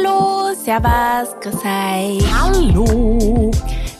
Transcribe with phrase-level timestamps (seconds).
[0.00, 2.32] Hallo, Servus, grüß euch.
[2.32, 3.50] Hallo.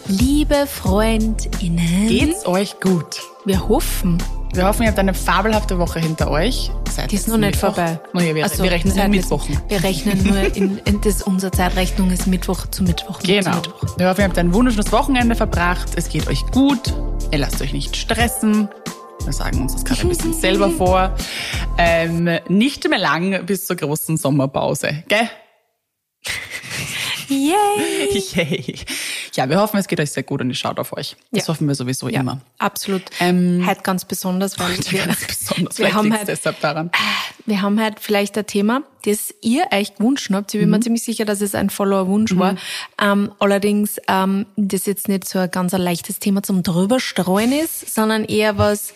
[0.07, 2.07] Liebe FreundInnen.
[2.07, 3.21] Geht's euch gut?
[3.45, 4.17] Wir hoffen.
[4.55, 6.71] Wir hoffen, ihr habt eine fabelhafte Woche hinter euch.
[6.89, 7.75] Seit Die ist noch nicht Mittwoch.
[7.75, 7.99] vorbei.
[8.13, 9.61] No, ja, wir, Also, wir rechnen in Mittwochen.
[9.67, 13.19] Wir rechnen nur in, in das, unsere Zeitrechnung ist Mittwoch zu Mittwoch.
[13.19, 13.57] Zu Genau.
[13.57, 13.99] Mittwoch.
[13.99, 15.89] Wir hoffen, ihr habt ein wunderschönes Wochenende verbracht.
[15.97, 16.95] Es geht euch gut.
[17.33, 18.69] Ihr lasst euch nicht stressen.
[19.25, 21.13] Wir sagen uns das gerade ein bisschen selber vor.
[21.77, 25.03] Ähm, nicht mehr lang bis zur großen Sommerpause.
[25.09, 25.29] Gell?
[27.29, 28.09] Yay!
[28.35, 28.75] Yay.
[29.35, 31.17] Ja, wir hoffen, es geht euch sehr gut und ihr schaut auf euch.
[31.31, 31.49] Das Ja.
[31.53, 32.41] hoffen wir sowieso Ja, immer.
[32.59, 33.03] absolut.
[33.21, 35.79] Ähm, heute ganz besonders, weil wir, Ganz besonders.
[35.79, 36.91] wir haben halt deshalb daran.
[37.47, 40.53] Wir haben halt vielleicht ein Thema, das ihr euch gewünscht habt.
[40.55, 42.57] Ich bin mir ziemlich sicher, dass es ein Follower-Wunsch war.
[43.01, 47.95] Ähm, allerdings, ähm, das jetzt nicht so ein ganz ein leichtes Thema zum drüberstreuen ist,
[47.95, 48.93] sondern eher was,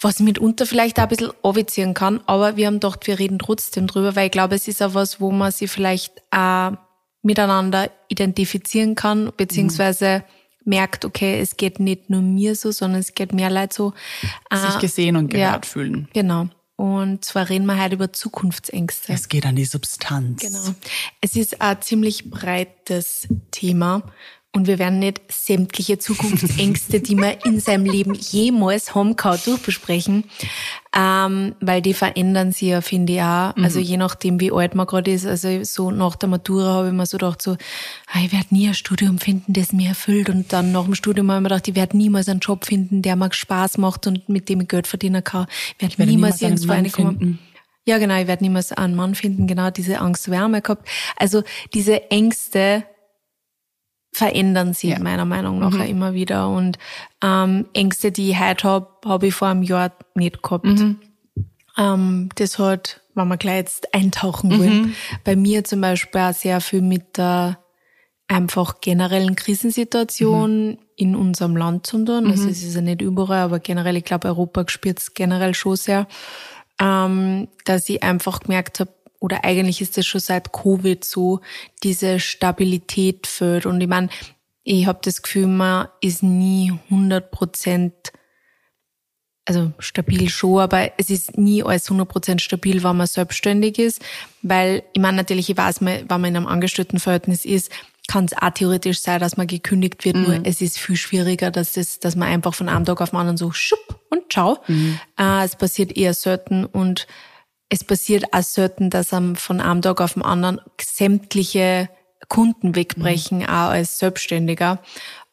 [0.00, 2.20] was mitunter vielleicht auch ein bisschen anziehen kann.
[2.26, 5.20] Aber wir haben gedacht, wir reden trotzdem drüber, weil ich glaube, es ist auch was,
[5.20, 6.72] wo man sich vielleicht auch
[7.22, 10.24] miteinander identifizieren kann, beziehungsweise
[10.64, 13.92] merkt, okay, es geht nicht nur mir so, sondern es geht mehr Leid so.
[14.52, 15.46] Sich Äh, gesehen und ja.
[15.48, 16.08] gehört fühlen.
[16.12, 16.48] Genau.
[16.76, 19.12] Und zwar reden wir heute über Zukunftsängste.
[19.12, 20.42] Es geht an die Substanz.
[20.42, 20.74] Genau.
[21.20, 24.04] Es ist ein ziemlich breites Thema
[24.54, 30.24] und wir werden nicht sämtliche Zukunftsängste, die man in seinem Leben jemals haben kann, durchbesprechen,
[30.96, 33.54] ähm, weil die verändern sich ja, finde ich auch.
[33.56, 35.26] Also je nachdem, wie alt man gerade ist.
[35.26, 38.66] Also so nach der Matura habe ich mir so gedacht, so, ah, ich werde nie
[38.66, 40.30] ein Studium finden, das mir erfüllt.
[40.30, 43.02] Und dann nach dem Studium habe ich mir gedacht, ich werde niemals einen Job finden,
[43.02, 45.46] der mir Spaß macht und mit dem ich Geld verdienen kann.
[45.76, 47.38] Ich werde werde niemals niemals einen irgendwo reinkommen.
[47.84, 50.88] Ja, genau, ich werde niemals einen Mann finden, genau, diese Angst ich mal gehabt.
[51.16, 52.84] Also diese Ängste
[54.12, 54.98] verändern sich Ja.
[54.98, 56.48] meiner Meinung nach auch immer wieder.
[56.48, 56.78] Und
[57.22, 60.66] ähm, Ängste, die ich heute habe, habe ich vor einem Jahr nicht gehabt.
[61.76, 66.60] Ähm, das hat, wenn wir gleich jetzt eintauchen wollen, bei mir zum Beispiel auch sehr
[66.60, 67.58] viel mit der
[68.26, 72.30] einfach generellen Krisensituation in unserem Land zu tun.
[72.30, 75.76] Also es ist ja nicht überall, aber generell, ich glaube, Europa spürt es generell schon
[75.76, 76.06] sehr,
[76.80, 81.40] ähm, dass ich einfach gemerkt habe, oder eigentlich ist das schon seit Covid so,
[81.82, 83.66] diese Stabilität fehlt.
[83.66, 84.08] Und ich meine,
[84.62, 88.12] ich habe das Gefühl, man ist nie 100 Prozent
[89.48, 94.02] also stabil schon, aber es ist nie alles 100% stabil, wenn man selbstständig ist,
[94.42, 97.72] weil ich meine natürlich, ich weiß, wenn man in einem Angestelltenverhältnis ist,
[98.08, 101.72] kann es auch theoretisch sein, dass man gekündigt wird, nur es ist viel schwieriger, dass,
[101.72, 104.58] das, dass man einfach von einem Tag auf den anderen so schupp und ciao.
[105.18, 107.06] Äh, es passiert eher selten und
[107.68, 111.88] es passiert auch selten, dass einem von einem Tag auf den anderen sämtliche
[112.28, 114.82] Kunden wegbrechen, auch als Selbstständiger.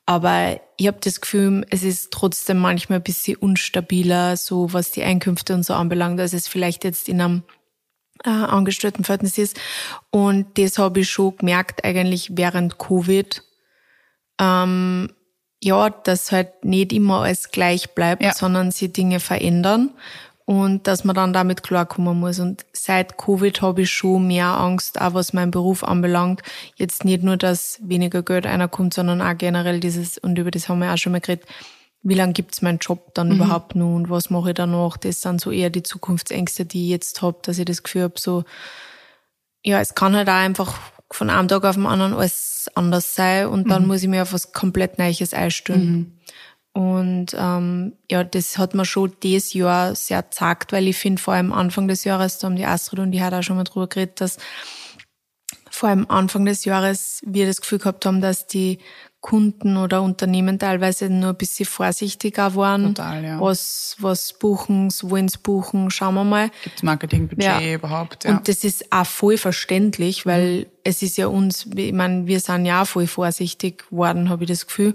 [0.06, 5.03] Aber ich habe das Gefühl, es ist trotzdem manchmal ein bisschen unstabiler, so was die
[5.03, 7.44] Einkünfte und so anbelangt, als es vielleicht jetzt in einem
[8.23, 9.59] äh, Angestelltenverhältnis ist.
[10.12, 13.41] Und das habe ich schon gemerkt, eigentlich während Covid.
[14.40, 15.12] Ähm,
[15.63, 18.34] ja, dass halt nicht immer alles gleich bleibt, Ja.
[18.34, 19.91] sondern sich Dinge verändern
[20.46, 22.40] und dass man dann damit klarkommen muss.
[22.40, 26.42] Und seit Covid habe ich schon mehr Angst, auch was meinen Beruf anbelangt.
[26.76, 30.80] Jetzt nicht nur, dass weniger Geld reinkommt, sondern auch generell dieses, und über das haben
[30.80, 31.46] wir auch schon mal geredet,
[32.08, 34.96] wie lange gibt's meinen Job dann überhaupt noch und was mache ich danach?
[34.96, 38.14] Das sind so eher die Zukunftsängste, die ich jetzt habe, dass ich das Gefühl habe,
[38.20, 38.44] so,
[39.64, 40.78] ja, es kann halt auch einfach
[41.10, 44.34] von einem Tag auf den anderen alles anders sein und dann muss ich mir auf
[44.34, 46.20] was komplett Neues einstellen.
[46.75, 51.34] Und ähm, ja, das hat mir schon dieses Jahr sehr gezeigt, weil ich finde, vor
[51.34, 53.88] allem Anfang des Jahres, da haben die Astrid und ich heute auch schon mal drüber
[53.88, 54.36] geredet, dass
[55.72, 58.80] vor allem Anfang des Jahres wir das Gefühl gehabt haben, dass die
[59.25, 62.94] Kunden oder Unternehmen teilweise nur ein bisschen vorsichtiger waren.
[62.94, 63.41] Total, ja.
[63.41, 66.52] Was, was buchen, wollen's buchen, schauen wir mal.
[66.63, 67.74] Gibt's Marketingbudget Ja.
[67.74, 68.25] überhaupt?
[68.25, 68.30] Ja.
[68.38, 72.68] Und das ist auch voll verständlich, weil es ist ja uns, ich meine, wir sind
[72.68, 74.94] ja auch voll vorsichtig geworden, habe ich das Gefühl.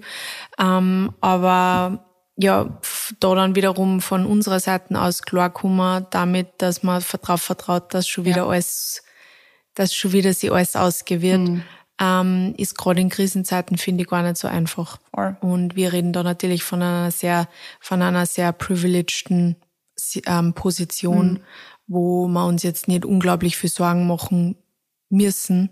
[0.60, 2.04] Ähm, aber
[2.36, 2.78] ja,
[3.18, 8.24] da dann wiederum von unserer Seite aus klarkommen, damit, dass man darauf vertraut, dass schon
[8.26, 9.02] wieder alles,
[9.74, 11.62] dass schon wieder sich alles ausgehen wird,
[12.00, 14.98] ähm, ist gerade in Krisenzeiten, finde ich, gar nicht so einfach.
[15.14, 15.36] Voll.
[15.40, 17.48] Und wir reden da natürlich von einer sehr,
[17.80, 19.56] von einer sehr privilegeden
[20.26, 21.40] ähm, Position,
[21.86, 24.56] wo wir uns jetzt nicht unglaublich viel Sorgen machen
[25.10, 25.70] müssen.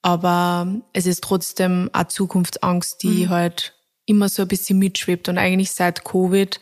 [0.00, 3.74] Aber es ist trotzdem eine Zukunftsangst, die halt
[4.06, 6.60] immer so ein bisschen mitschwebt und eigentlich seit Covid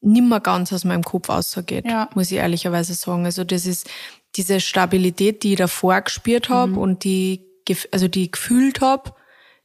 [0.00, 2.08] nimmer ganz aus meinem Kopf ausgeht, Ja.
[2.14, 3.24] muss ich ehrlicherweise sagen.
[3.24, 3.88] Also das ist
[4.36, 7.47] diese Stabilität, die ich davor gespürt habe und die,
[7.90, 9.12] also die ich gefühlt habe,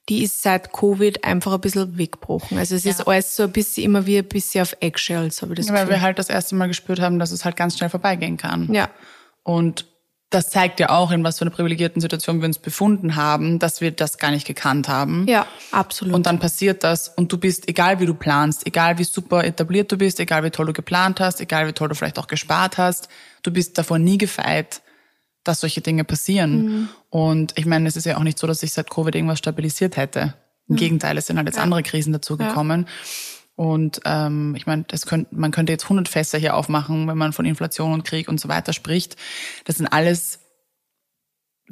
[0.10, 2.58] die ist seit Covid einfach ein bisschen weggebrochen.
[2.58, 5.58] Also es ist alles so ein bisschen immer wie ein bisschen auf Eggshells, habe ich
[5.58, 7.90] das Ja, weil wir halt das erste Mal gespürt haben, dass es halt ganz schnell
[7.90, 8.74] vorbeigehen kann.
[8.74, 8.90] ja.
[9.46, 9.86] Und
[10.34, 13.82] das zeigt ja auch, in was für einer privilegierten Situation wir uns befunden haben, dass
[13.82, 15.28] wir das gar nicht gekannt haben.
[15.28, 16.16] Ja, absolut.
[16.16, 19.92] Und dann passiert das und du bist, egal wie du planst, egal wie super etabliert
[19.92, 22.78] du bist, egal wie toll du geplant hast, egal wie toll du vielleicht auch gespart
[22.78, 23.10] hast,
[23.44, 24.82] du bist davor nie gefeit,
[25.44, 26.66] dass solche Dinge passieren.
[26.66, 26.90] Mhm.
[27.10, 29.98] Und ich meine, es ist ja auch nicht so, dass sich seit Covid irgendwas stabilisiert
[29.98, 30.36] hätte.
[30.68, 30.80] Im mhm.
[30.80, 31.64] Gegenteil, es sind halt jetzt ja.
[31.64, 32.82] andere Krisen dazugekommen.
[32.82, 32.88] Ja.
[33.56, 37.34] Und ähm, ich meine, das könnt, man könnte jetzt 100 Fässer hier aufmachen, wenn man
[37.34, 39.16] von Inflation und Krieg und so weiter spricht.
[39.66, 40.40] Das sind alles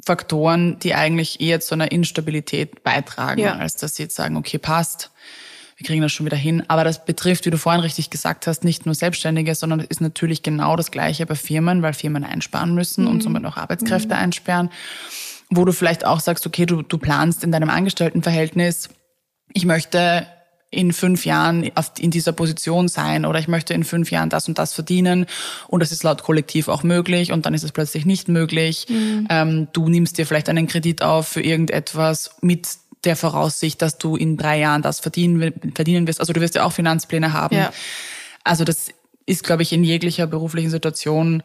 [0.04, 3.56] Faktoren, die eigentlich eher zu einer Instabilität beitragen, ja.
[3.56, 5.10] als dass sie jetzt sagen, okay, passt,
[5.82, 6.62] wir kriegen das schon wieder hin.
[6.68, 10.42] Aber das betrifft, wie du vorhin richtig gesagt hast, nicht nur Selbstständige, sondern ist natürlich
[10.42, 13.10] genau das Gleiche bei Firmen, weil Firmen einsparen müssen mhm.
[13.10, 14.20] und somit auch Arbeitskräfte mhm.
[14.20, 14.70] einsperren,
[15.50, 18.90] wo du vielleicht auch sagst, okay, du, du planst in deinem Angestelltenverhältnis,
[19.52, 20.26] ich möchte
[20.70, 24.58] in fünf Jahren in dieser Position sein oder ich möchte in fünf Jahren das und
[24.58, 25.26] das verdienen
[25.68, 28.86] und das ist laut Kollektiv auch möglich und dann ist es plötzlich nicht möglich.
[28.88, 29.26] Mhm.
[29.28, 32.68] Ähm, du nimmst dir vielleicht einen Kredit auf für irgendetwas mit
[33.04, 36.20] der Voraussicht, dass du in drei Jahren das verdienen, verdienen wirst.
[36.20, 37.56] Also du wirst ja auch Finanzpläne haben.
[37.56, 37.72] Ja.
[38.44, 38.88] Also das
[39.26, 41.42] ist, glaube ich, in jeglicher beruflichen Situation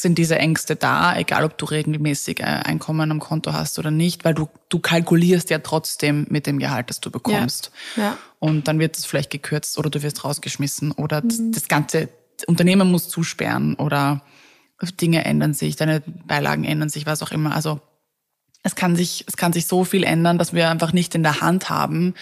[0.00, 4.24] sind diese Ängste da, egal ob du regelmäßig äh, Einkommen am Konto hast oder nicht,
[4.24, 7.70] weil du, du kalkulierst ja trotzdem mit dem Gehalt, das du bekommst.
[7.96, 8.02] Ja.
[8.02, 8.18] ja.
[8.38, 11.28] Und dann wird es vielleicht gekürzt oder du wirst rausgeschmissen oder mhm.
[11.28, 12.08] das, das ganze
[12.46, 14.22] Unternehmen muss zusperren oder
[15.00, 17.54] Dinge ändern sich, deine Beilagen ändern sich, was auch immer.
[17.54, 17.80] Also
[18.62, 21.40] es kann sich, es kann sich so viel ändern, dass wir einfach nicht in der
[21.40, 22.14] Hand haben,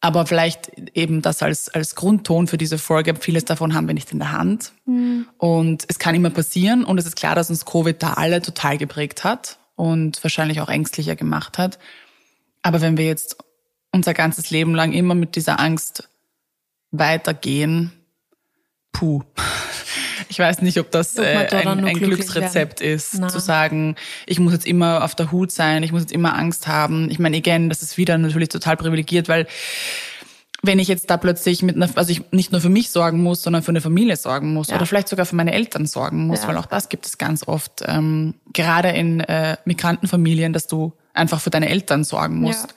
[0.00, 3.14] aber vielleicht eben das als, als Grundton für diese Folge.
[3.16, 4.72] Vieles davon haben wir nicht in der Hand.
[4.86, 5.26] Mhm.
[5.36, 6.84] Und es kann immer passieren.
[6.84, 10.70] Und es ist klar, dass uns Covid da alle total geprägt hat und wahrscheinlich auch
[10.70, 11.78] ängstlicher gemacht hat.
[12.62, 13.36] Aber wenn wir jetzt
[13.92, 16.08] unser ganzes Leben lang immer mit dieser Angst
[16.90, 17.92] weitergehen,
[18.92, 19.22] puh.
[20.30, 22.94] Ich weiß nicht, ob das äh, ein, ein Glücksrezept werden.
[22.94, 23.28] ist, Na.
[23.28, 23.96] zu sagen,
[24.26, 27.10] ich muss jetzt immer auf der Hut sein, ich muss jetzt immer Angst haben.
[27.10, 29.48] Ich meine, again, das ist wieder natürlich total privilegiert, weil
[30.62, 33.42] wenn ich jetzt da plötzlich mit einer, also ich nicht nur für mich sorgen muss,
[33.42, 34.76] sondern für eine Familie sorgen muss ja.
[34.76, 36.48] oder vielleicht sogar für meine Eltern sorgen muss, ja.
[36.48, 41.40] weil auch das gibt es ganz oft, ähm, gerade in äh, Migrantenfamilien, dass du einfach
[41.40, 42.74] für deine Eltern sorgen musst.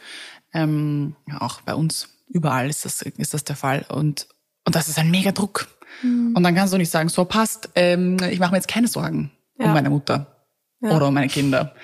[0.53, 0.63] Ja.
[0.63, 4.27] Ähm, auch bei uns überall ist das ist das der Fall und
[4.65, 5.67] und das ist ein mega Druck.
[6.01, 6.33] Mhm.
[6.35, 9.31] Und dann kannst du nicht sagen, so passt, ähm, ich mache mir jetzt keine Sorgen
[9.57, 9.65] ja.
[9.65, 10.45] um meine Mutter
[10.81, 10.95] ja.
[10.95, 11.75] oder um meine Kinder.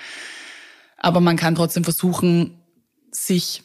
[0.97, 2.59] Aber man kann trotzdem versuchen,
[3.11, 3.63] sich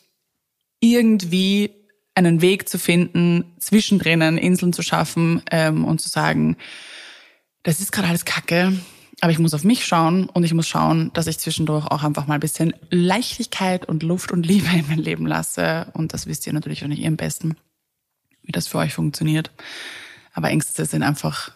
[0.81, 1.70] irgendwie
[2.14, 6.56] einen Weg zu finden, zwischendrin Inseln zu schaffen ähm, und zu sagen,
[7.64, 8.73] das ist gerade alles Kacke,
[9.20, 12.26] aber ich muss auf mich schauen und ich muss schauen, dass ich zwischendurch auch einfach
[12.26, 15.87] mal ein bisschen Leichtigkeit und Luft und Liebe in mein Leben lasse.
[15.94, 17.56] Und das wisst ihr natürlich auch nicht am besten,
[18.43, 19.50] wie das für euch funktioniert.
[20.35, 21.53] Aber Ängste sind einfach,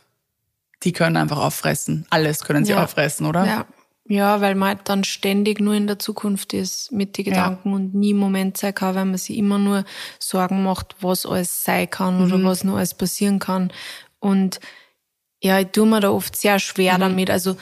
[0.83, 2.07] die können einfach auffressen.
[2.11, 2.83] Alles können sie ja.
[2.83, 3.45] auffressen, oder?
[3.45, 3.67] Ja.
[4.11, 7.75] Ja, weil man halt dann ständig nur in der Zukunft ist mit den Gedanken ja.
[7.77, 9.85] und nie im Moment sein kann, weil man sich immer nur
[10.19, 12.25] Sorgen macht, was alles sein kann mhm.
[12.25, 13.71] oder was noch alles passieren kann.
[14.19, 14.61] Und
[15.43, 17.01] ja, ich tue mir da oft sehr schwer mhm.
[17.01, 17.31] damit.
[17.31, 17.59] Also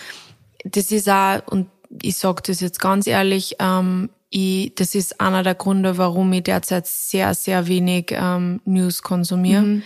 [0.64, 1.68] das ist auch, und
[2.00, 6.44] ich sage das jetzt ganz ehrlich, ähm, ich, das ist einer der Gründe, warum ich
[6.44, 9.62] derzeit sehr, sehr wenig ähm, News konsumiere.
[9.62, 9.82] Mhm.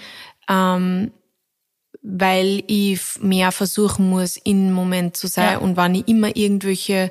[0.48, 1.12] Ähm,
[2.02, 5.52] weil ich mehr versuchen muss, im Moment zu sein.
[5.52, 5.58] Ja.
[5.58, 7.10] Und wenn ich immer irgendwelche,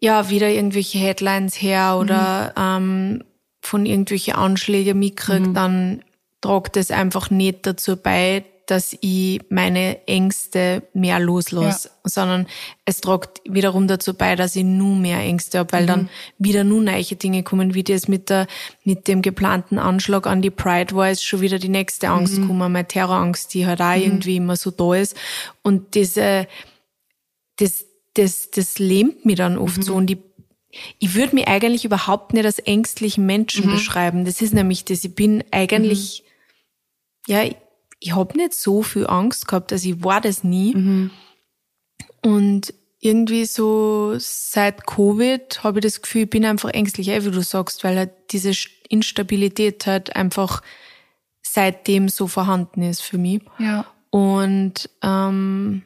[0.00, 3.18] ja, wieder irgendwelche Headlines her oder mhm.
[3.18, 3.24] ähm,
[3.60, 5.54] von irgendwelche Anschläge mitkriege, mhm.
[5.54, 6.04] dann
[6.40, 11.94] tragt das einfach nicht dazu bei, dass ich meine Ängste mehr loslasse, ja.
[12.04, 12.46] sondern
[12.84, 15.86] es trägt wiederum dazu bei, dass ich nur mehr Ängste habe, weil mhm.
[15.86, 16.08] dann
[16.38, 18.48] wieder nur neue Dinge kommen, wie das mit der,
[18.84, 22.42] mit dem geplanten Anschlag an die Pride war, ist schon wieder die nächste Angst mhm.
[22.42, 24.02] gekommen, meine Terrorangst, die halt auch mhm.
[24.02, 25.16] irgendwie immer so da ist.
[25.62, 26.48] Und diese,
[27.56, 29.98] das, das, das lähmt mich dann oft so mhm.
[29.98, 30.18] und ich
[30.98, 33.72] ich würde mich eigentlich überhaupt nicht als ängstlichen Menschen mhm.
[33.72, 34.24] beschreiben.
[34.26, 35.04] Das ist nämlich das.
[35.04, 36.22] Ich bin eigentlich,
[37.26, 37.32] mhm.
[37.32, 37.44] ja,
[38.00, 40.74] ich habe nicht so viel Angst gehabt, also ich war das nie.
[40.74, 41.10] Mhm.
[42.22, 47.42] Und irgendwie so seit Covid habe ich das Gefühl, ich bin einfach ängstlich, wie du
[47.42, 48.52] sagst, weil halt diese
[48.88, 50.62] Instabilität halt einfach
[51.42, 53.42] seitdem so vorhanden ist für mich.
[53.58, 53.86] Ja.
[54.10, 55.82] Und ähm,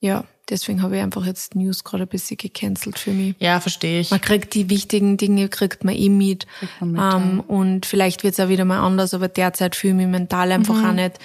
[0.00, 3.36] ja, deswegen habe ich einfach jetzt News gerade ein bisschen gecancelt für mich.
[3.38, 4.10] Ja, verstehe ich.
[4.10, 6.46] Man kriegt die wichtigen Dinge, kriegt man eh mit.
[6.80, 7.44] Man mit ähm, ja.
[7.54, 10.74] Und vielleicht wird es auch wieder mal anders, aber derzeit fühle ich mich mental einfach
[10.74, 10.84] mhm.
[10.84, 11.18] auch nicht,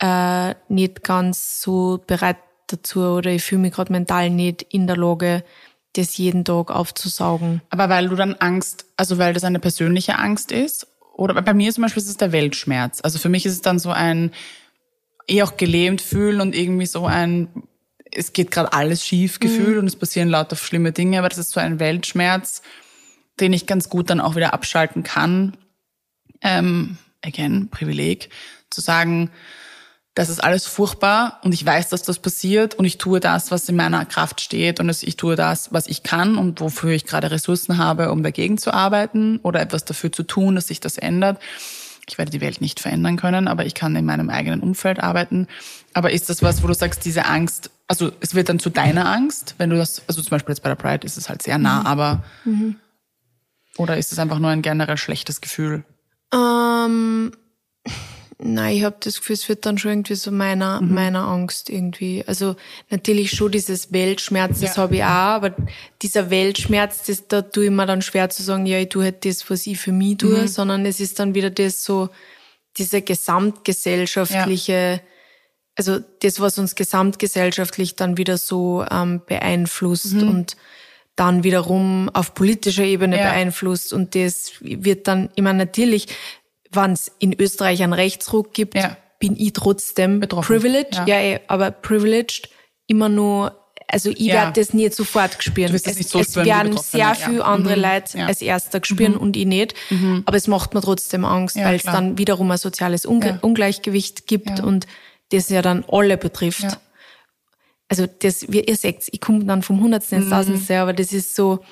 [0.00, 4.96] äh, nicht ganz so bereit dazu oder ich fühle mich gerade mental nicht in der
[4.96, 5.42] Lage,
[5.94, 7.62] das jeden Tag aufzusaugen.
[7.70, 10.86] Aber weil du dann Angst, also weil das eine persönliche Angst ist?
[11.14, 13.00] Oder bei mir zum Beispiel ist es der Weltschmerz.
[13.02, 14.30] Also für mich ist es dann so ein,
[15.26, 17.48] eh auch gelähmt fühlen und irgendwie so ein,
[18.12, 19.78] es geht gerade alles schief gefühlt Mhm.
[19.80, 22.62] und es passieren lauter schlimme Dinge, aber das ist so ein Weltschmerz,
[23.40, 25.56] den ich ganz gut dann auch wieder abschalten kann.
[26.42, 28.30] Ähm, again, Privileg,
[28.70, 29.30] zu sagen,
[30.14, 33.68] das ist alles furchtbar und ich weiß, dass das passiert und ich tue das, was
[33.68, 37.30] in meiner Kraft steht und ich tue das, was ich kann und wofür ich gerade
[37.30, 41.40] Ressourcen habe, um dagegen zu arbeiten oder etwas dafür zu tun, dass sich das ändert.
[42.08, 45.46] Ich werde die Welt nicht verändern können, aber ich kann in meinem eigenen Umfeld arbeiten.
[45.94, 49.06] Aber ist das was, wo du sagst, diese Angst, also es wird dann zu deiner
[49.10, 51.58] Angst, wenn du das, also zum Beispiel jetzt bei der Pride ist es halt sehr
[51.58, 52.24] nah, aber
[53.76, 55.84] oder ist es einfach nur ein generell schlechtes Gefühl?
[56.32, 57.32] Ähm,
[58.38, 60.94] nein, ich habe das Gefühl, es wird dann schon irgendwie so meiner, Mhm.
[60.94, 62.22] meiner Angst irgendwie.
[62.26, 62.56] Also
[62.90, 64.82] natürlich schon dieses Weltschmerz, das Ja.
[64.82, 65.54] habe ich auch, aber
[66.02, 69.24] dieser Weltschmerz, das, da tue ich mir dann schwer zu sagen, ja, ich tue halt
[69.24, 70.48] das, was ich für mich tue, Mhm.
[70.48, 72.10] sondern es ist dann wieder das so,
[72.76, 75.00] diese gesamtgesellschaftliche,
[75.78, 80.28] also das, was uns gesamtgesellschaftlich dann wieder so ähm, beeinflusst Mhm.
[80.28, 80.56] und
[81.16, 83.22] dann wiederum auf politischer Ebene Ja.
[83.30, 86.06] beeinflusst und das wird dann immer natürlich,
[86.72, 88.96] wenn es in Österreich einen Rechtsruck gibt, Ja.
[89.20, 91.06] bin ich trotzdem Betroffen, privileged, ja.
[91.06, 92.48] ja, eh, aber privileged
[92.88, 93.56] immer nur,
[93.88, 94.34] also ich Ja.
[94.34, 95.74] werde das nie sofort gespüren.
[95.74, 97.82] Es nicht so es spüren werden sehr viele andere Mhm.
[97.82, 99.74] Leute als erster gespüren und ich nicht,
[100.24, 103.38] aber es macht mir trotzdem Angst, weil es dann wiederum ein soziales Unge.
[103.42, 104.86] Ungleichgewicht gibt und
[105.30, 106.80] das ja dann alle betrifft Ja.
[107.88, 110.24] also das, wie ihr seht, ich komme dann vom Hundertsten Mhm.
[110.24, 111.64] ins Tausendste, aber das ist so,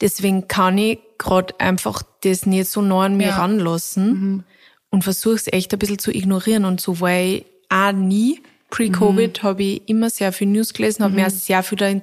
[0.00, 3.34] deswegen kann ich gerade einfach das nicht so nah an mir Ja.
[3.34, 3.40] Mhm.
[3.40, 4.44] ranlassen
[4.90, 8.40] und versuche es echt ein bisschen zu ignorieren und so war ich auch nie.
[8.68, 9.46] Pre-Covid Mhm.
[9.46, 12.02] habe ich immer sehr viel News gelesen, habe mich auch sehr viel dafür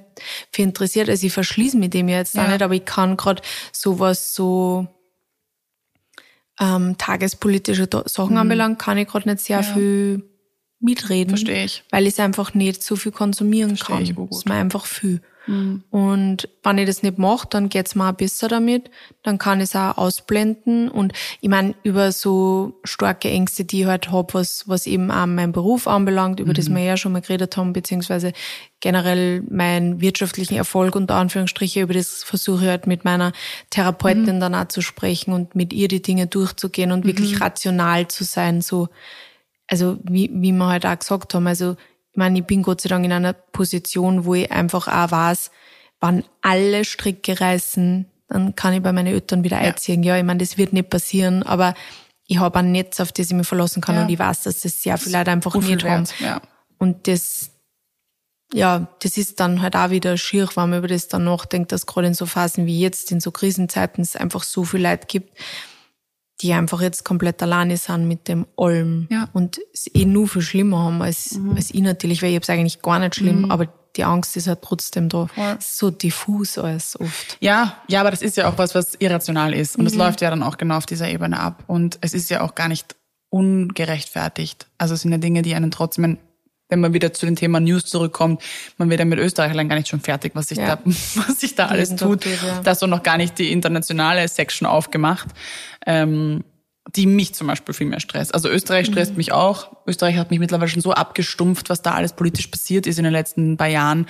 [0.66, 1.10] interessiert.
[1.10, 2.48] Also ich verschließe mich dem ja jetzt auch Ja.
[2.52, 3.42] nicht, aber ich kann gerade
[3.74, 4.88] sowas so
[6.60, 9.64] ähm, tagespolitische Sachen anbelangt, kann ich gerade nicht sehr Mhm.
[9.68, 9.74] Ja.
[9.74, 10.24] viel
[10.84, 11.30] mitreden.
[11.30, 11.84] Verstehe ich.
[11.90, 14.04] Weil ich es einfach nicht so viel konsumieren Verstehe kann.
[14.04, 14.32] ich urgut.
[14.32, 15.22] Das ist mir einfach viel.
[15.46, 15.84] Mhm.
[15.92, 18.90] Und wenn ich das nicht mache, dann geht's mir auch besser damit.
[19.24, 20.88] Dann kann ich es auch ausblenden.
[20.88, 21.12] Und
[21.42, 25.52] ich meine, über so starke Ängste, die ich halt hab, was, was eben auch meinen
[25.52, 26.56] Beruf anbelangt, über Mhm.
[26.56, 28.32] das wir ja schon mal geredet haben, beziehungsweise
[28.80, 33.34] generell meinen wirtschaftlichen Erfolg unter Anführungsstriche, über das versuche ich halt mit meiner
[33.70, 38.24] Therapeutin dann auch zu sprechen und mit ihr die Dinge durchzugehen und wirklich rational zu
[38.24, 38.88] sein, so
[39.74, 41.72] also wie, wie wir halt auch gesagt haben, also
[42.12, 45.50] ich meine, ich bin Gott sei Dank in einer Position, wo ich einfach auch weiß,
[46.00, 50.04] wenn alle Stricke reißen, dann kann ich bei meinen Eltern wieder einziehen.
[50.04, 51.74] Ja, ich meine, das wird nicht passieren, aber
[52.28, 54.04] ich habe ein Netz, auf das ich mich verlassen kann Ja.
[54.04, 56.06] und ich weiß, dass das sehr viele Leute einfach nicht haben.
[56.20, 56.40] ja.
[56.78, 57.50] Und das,
[58.54, 61.88] ja, das ist dann halt auch wieder schier, wenn man über das dann nachdenkt, dass
[61.88, 65.36] gerade in so Phasen wie jetzt, in so Krisenzeiten, es einfach so viel Leute gibt,
[66.42, 69.30] die einfach jetzt komplett alleine sind mit dem allem Ja.
[69.34, 72.50] und es eh nur viel schlimmer haben als, als ich natürlich, weil ich habe es
[72.50, 75.28] eigentlich gar nicht schlimm, aber die Angst ist halt trotzdem da.
[75.60, 77.38] Ist so diffus alles oft.
[77.40, 79.78] Ja, ja, aber das ist ja auch was, was irrational ist.
[79.78, 79.82] Mhm.
[79.82, 81.64] Und es läuft ja dann auch genau auf dieser Ebene ab.
[81.68, 82.96] Und es ist ja auch gar nicht
[83.30, 84.68] ungerechtfertigt.
[84.78, 86.18] Also es sind ja Dinge, die einen trotzdem,
[86.70, 88.42] wenn man wieder zu dem Thema News zurückkommt,
[88.78, 90.76] man wird ja mit Österreich allein gar nicht schon fertig, was sich Ja.
[90.78, 92.26] da, was sich da alles Jeden tut.
[92.26, 92.62] ja.
[92.64, 95.28] Da hast du noch gar nicht die internationale Section aufgemacht.
[95.86, 96.44] Ähm,
[96.96, 98.34] die mich zum Beispiel viel mehr stresst.
[98.34, 98.94] Also Österreich Mhm.
[98.94, 99.72] stresst mich auch.
[99.88, 103.14] Österreich hat mich mittlerweile schon so abgestumpft, was da alles politisch passiert ist in den
[103.14, 104.08] letzten paar Jahren,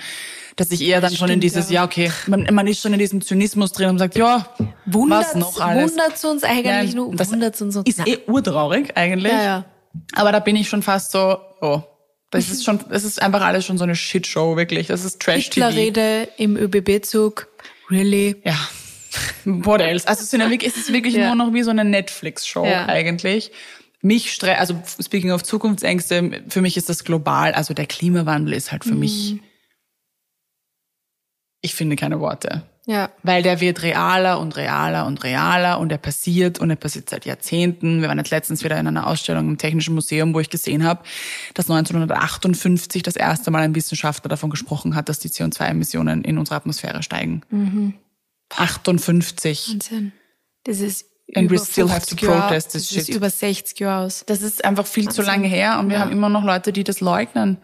[0.56, 1.82] dass ich eher dann schon in stimmt, dieses, ja.
[1.82, 4.48] ja, okay, man, man ist schon in diesem Zynismus drin und sagt, ja,
[4.86, 5.92] was noch alles.
[5.92, 7.14] Wundert's uns eigentlich Nein, nur?
[7.14, 7.76] das Wundert's uns?
[7.76, 9.32] Ist eh urtraurig eigentlich.
[9.32, 9.64] Ja, ja.
[10.14, 11.80] Aber da bin ich schon fast so, oh,
[12.32, 14.88] das ist schon, das ist einfach alles schon so eine Shitshow, wirklich.
[14.88, 15.68] Das ist Trash-TV.
[15.68, 17.46] Hitlerrede im ÖBB-Zug.
[17.88, 18.42] Really?
[18.44, 18.56] Ja.
[19.44, 20.06] What else?
[20.08, 21.34] Also es, wirklich, es ist wirklich Ja.
[21.34, 22.86] nur noch wie so eine Netflix-Show Ja.
[22.86, 23.52] eigentlich.
[24.02, 27.52] Mich stre also speaking of Zukunftsängste, für mich ist das global.
[27.54, 29.40] Also der Klimawandel ist halt für mich,
[31.62, 32.62] ich finde keine Worte.
[32.86, 33.08] Ja.
[33.22, 37.24] Weil der wird realer und realer und realer und er passiert und er passiert seit
[37.24, 38.02] Jahrzehnten.
[38.02, 41.02] Wir waren jetzt letztens wieder in einer Ausstellung im Technischen Museum, wo ich gesehen habe,
[41.54, 46.56] dass 1958 das erste Mal ein Wissenschaftler davon gesprochen hat, dass die CO2-Emissionen in unserer
[46.56, 47.40] Atmosphäre steigen.
[48.50, 49.68] 58.
[49.72, 50.12] Wahnsinn.
[50.64, 53.16] Das ist And we über still have to 50 Jahre- protest this Das ist shit.
[53.16, 54.24] über 60 Jahre aus.
[54.26, 57.00] Das ist einfach viel zu lange her und wir haben immer noch Leute, die das
[57.00, 57.58] leugnen.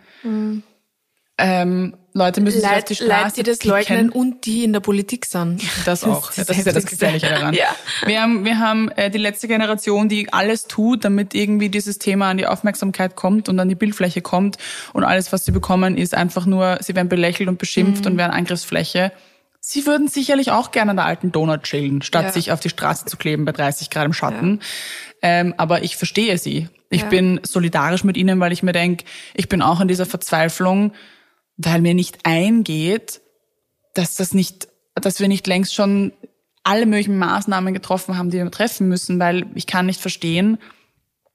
[1.42, 3.70] Ähm, Leute müssen sich auf die Straße Leute, die das picken.
[3.70, 5.62] leugnen und die in der Politik sind.
[5.86, 6.32] Das auch.
[6.32, 7.54] Das, ist ja das Gefährliche daran.
[7.54, 7.74] Ja.
[8.04, 12.28] Wir haben, wir haben äh, die letzte Generation, die alles tut, damit irgendwie dieses Thema
[12.30, 14.58] an die Aufmerksamkeit kommt und an die Bildfläche kommt.
[14.92, 18.12] Und alles, was sie bekommen, ist einfach nur, sie werden belächelt und beschimpft Mhm.
[18.12, 19.12] und werden Angriffsfläche.
[19.60, 22.32] Sie würden sicherlich auch gerne an der alten Donut chillen, statt Ja.
[22.32, 24.60] sich auf die Straße zu kleben bei 30 Grad im Schatten.
[25.22, 26.68] Ähm, aber ich verstehe sie.
[26.88, 27.08] Ich Ja.
[27.08, 30.92] bin solidarisch mit ihnen, weil ich mir denke, ich bin auch in dieser Verzweiflung
[31.62, 33.20] weil mir nicht eingeht,
[33.92, 36.12] dass das nicht, dass wir nicht längst schon
[36.62, 40.56] alle möglichen Maßnahmen getroffen haben, die wir treffen müssen, weil ich kann nicht verstehen,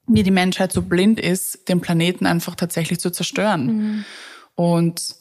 [0.08, 3.66] wie die Menschheit so blind ist, den Planeten einfach tatsächlich zu zerstören.
[3.68, 4.06] Mhm.
[4.56, 5.16] Und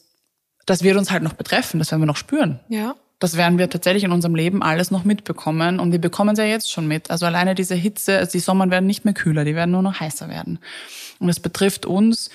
[0.66, 2.61] das wird uns halt noch betreffen, das werden wir noch spüren.
[2.68, 2.94] Ja.
[3.18, 6.44] Das werden wir tatsächlich in unserem Leben alles noch mitbekommen und wir bekommen es ja
[6.44, 7.11] jetzt schon mit.
[7.11, 10.00] Also alleine diese Hitze, also die Sommer werden nicht mehr kühler, die werden nur noch
[10.00, 10.59] heißer werden.
[11.21, 12.30] Und das betrifft uns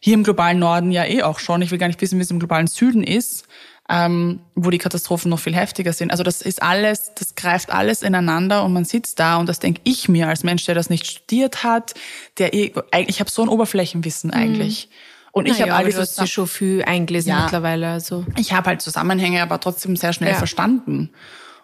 [0.00, 1.62] hier im globalen Norden ja eh auch schon.
[1.62, 3.46] Ich will gar nicht wissen, wie es im globalen Süden ist,
[3.88, 6.10] ähm, wo die Katastrophen noch viel heftiger sind.
[6.10, 9.80] Also das ist alles, das greift alles ineinander und man sitzt da und das denke
[9.84, 11.94] ich mir als Mensch, der das nicht studiert hat,
[12.38, 12.72] der eh,
[13.06, 14.88] ich habe so ein Oberflächenwissen eigentlich.
[14.88, 14.94] Mhm.
[15.36, 17.90] Und ich habe all dieses du hast schon viel eingelesen ja, mittlerweile.
[17.90, 18.24] Also.
[18.38, 20.38] Ich habe halt Zusammenhänge, aber trotzdem sehr schnell ja.
[20.38, 21.10] verstanden.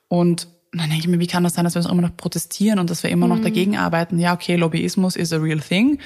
[0.08, 2.90] Und dann denke ich mir, wie kann das sein, dass wir immer noch protestieren und
[2.90, 3.44] dass wir immer noch mhm.
[3.44, 4.18] dagegen arbeiten?
[4.18, 5.98] Ja, okay, Lobbyismus is a real thing.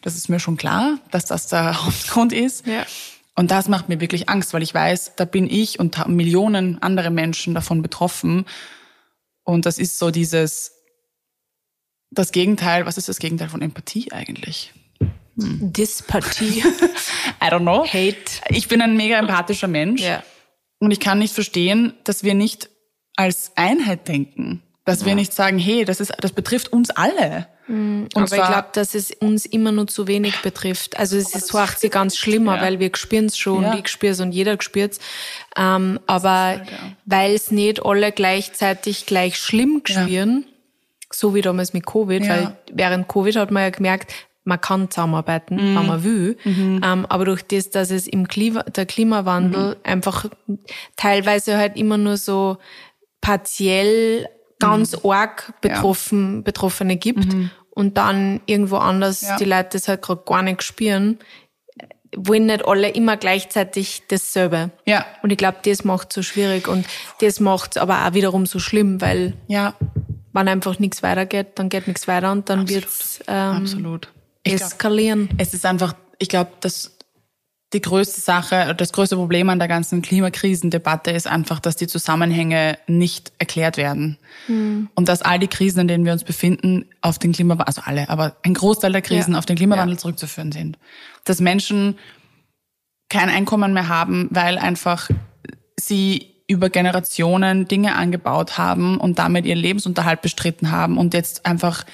[0.00, 2.66] Das ist mir schon klar, dass das der Hauptgrund ist.
[2.66, 2.86] Ja.
[3.36, 7.10] Und das macht mir wirklich Angst, weil ich weiß, da bin ich und Millionen andere
[7.10, 8.46] Menschen davon betroffen.
[9.44, 10.72] Und das ist so dieses,
[12.10, 14.72] das Gegenteil, was ist das Gegenteil von Empathie eigentlich?
[15.40, 15.72] Hm.
[15.72, 16.62] Dyspathie.
[17.42, 17.84] I don't know.
[17.84, 18.16] Hate.
[18.48, 20.02] Ich bin ein mega empathischer Mensch.
[20.02, 20.22] Ja.
[20.78, 22.70] Und ich kann nicht verstehen, dass wir nicht
[23.16, 24.62] als Einheit denken.
[24.84, 25.06] Dass ja.
[25.06, 27.46] wir nicht sagen, hey, das ist, das betrifft uns alle.
[27.70, 28.08] Mhm.
[28.14, 30.98] Und Aber ich glaube, dass es uns immer nur zu wenig betrifft.
[30.98, 32.62] Also es ist so sich ganz schlimmer, ja.
[32.62, 33.76] weil wir spüren es schon ja.
[33.78, 34.98] ich spüre es und jeder spürt es.
[35.56, 36.78] Ähm, aber halt, ja.
[37.04, 40.46] weil es nicht alle gleichzeitig gleich schlimm spüren,
[41.12, 44.12] so wie damals mit Covid, weil während Covid hat man ja gemerkt,
[44.44, 45.76] man kann zusammenarbeiten, mhm.
[45.76, 46.36] wenn man will.
[46.44, 46.80] Mhm.
[46.84, 49.80] Ähm, aber durch das, dass es im Klima, der Klimawandel mhm.
[49.84, 50.26] einfach
[50.96, 52.58] teilweise halt immer nur so
[53.20, 54.28] partiell
[54.58, 55.10] ganz mhm.
[55.10, 56.42] arg betroffen, ja.
[56.42, 57.50] Betroffene gibt mhm.
[57.70, 59.36] und dann irgendwo anders ja.
[59.36, 61.18] die Leute das halt gerade gar nicht spüren,
[62.16, 64.70] wollen nicht alle immer gleichzeitig dasselbe.
[64.84, 65.04] Ja.
[65.22, 66.86] Und ich glaube, das macht so schwierig und
[67.20, 69.74] das macht aber auch wiederum so schlimm, weil ja.
[70.32, 74.10] wenn einfach nichts weitergeht, dann geht nichts weiter und dann wird es ähm, Absolut.
[74.44, 75.28] Eskalieren.
[75.28, 76.96] Glaub, es ist einfach, ich glaube, dass
[77.72, 82.78] die größte Sache, das größte Problem an der ganzen Klimakrisendebatte ist einfach, dass die Zusammenhänge
[82.88, 84.18] nicht erklärt werden.
[84.48, 84.88] Mhm.
[84.94, 88.08] Und dass all die Krisen, in denen wir uns befinden, auf den Klimawandel, also alle,
[88.08, 89.38] aber ein Großteil der Krisen ja.
[89.38, 90.00] auf den Klimawandel ja.
[90.00, 90.78] zurückzuführen sind.
[91.24, 91.96] Dass Menschen
[93.08, 95.08] kein Einkommen mehr haben, weil einfach
[95.78, 101.84] sie über Generationen Dinge angebaut haben und damit ihren Lebensunterhalt bestritten haben und jetzt einfach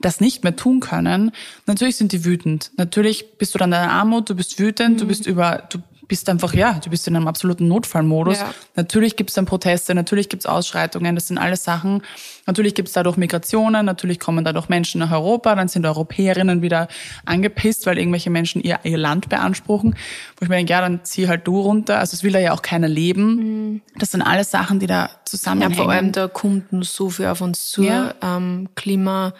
[0.00, 1.32] das nicht mehr tun können,
[1.66, 2.70] natürlich sind die wütend.
[2.76, 4.98] Natürlich bist du dann in der Armut, du bist wütend, mhm.
[4.98, 8.38] du bist über, du bist einfach, ja, du bist in einem absoluten Notfallmodus.
[8.40, 8.54] Ja.
[8.76, 12.02] Natürlich gibt es dann Proteste, natürlich gibt es Ausschreitungen, das sind alles Sachen.
[12.46, 16.88] Natürlich gibt es dadurch Migrationen, natürlich kommen dadurch Menschen nach Europa, dann sind Europäerinnen wieder
[17.26, 19.96] angepisst, weil irgendwelche Menschen ihr, ihr Land beanspruchen.
[20.36, 21.98] Wo ich mir denke, ja, dann zieh halt du runter.
[21.98, 23.34] Also es will da ja auch keiner leben.
[23.34, 23.82] Mhm.
[23.98, 25.74] Das sind alles Sachen, die da zusammenhängen.
[25.74, 27.82] Ja, vor allem da kommt so viel auf uns zu.
[27.82, 28.14] Ja.
[28.22, 29.34] Ähm, Klima,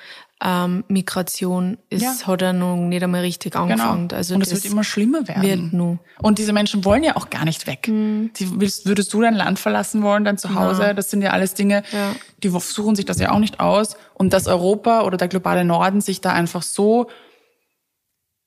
[0.45, 2.27] ähm, Migration ist, ja.
[2.27, 3.65] hat er noch nicht einmal richtig genau.
[3.65, 4.09] angefangen.
[4.09, 4.19] Genau.
[4.19, 5.99] Also und es wird immer schlimmer werden.
[6.23, 7.89] Und diese Menschen wollen ja auch gar nicht weg.
[7.89, 8.31] Mhm.
[8.37, 10.83] Die, willst, würdest du dein Land verlassen wollen, dein Zuhause?
[10.83, 10.95] Ja.
[10.95, 12.15] Das sind ja alles Dinge, ja.
[12.43, 13.97] die suchen sich das ja auch nicht aus.
[14.15, 17.09] Und dass Europa oder der globale Norden sich da einfach so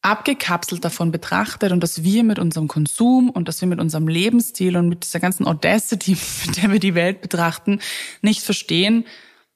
[0.02, 4.76] abgekapselt davon betrachtet und dass wir mit unserem Konsum und dass wir mit unserem Lebensstil
[4.76, 7.80] und mit dieser ganzen Audacity, mit der wir die Welt betrachten,
[8.22, 9.06] nicht verstehen,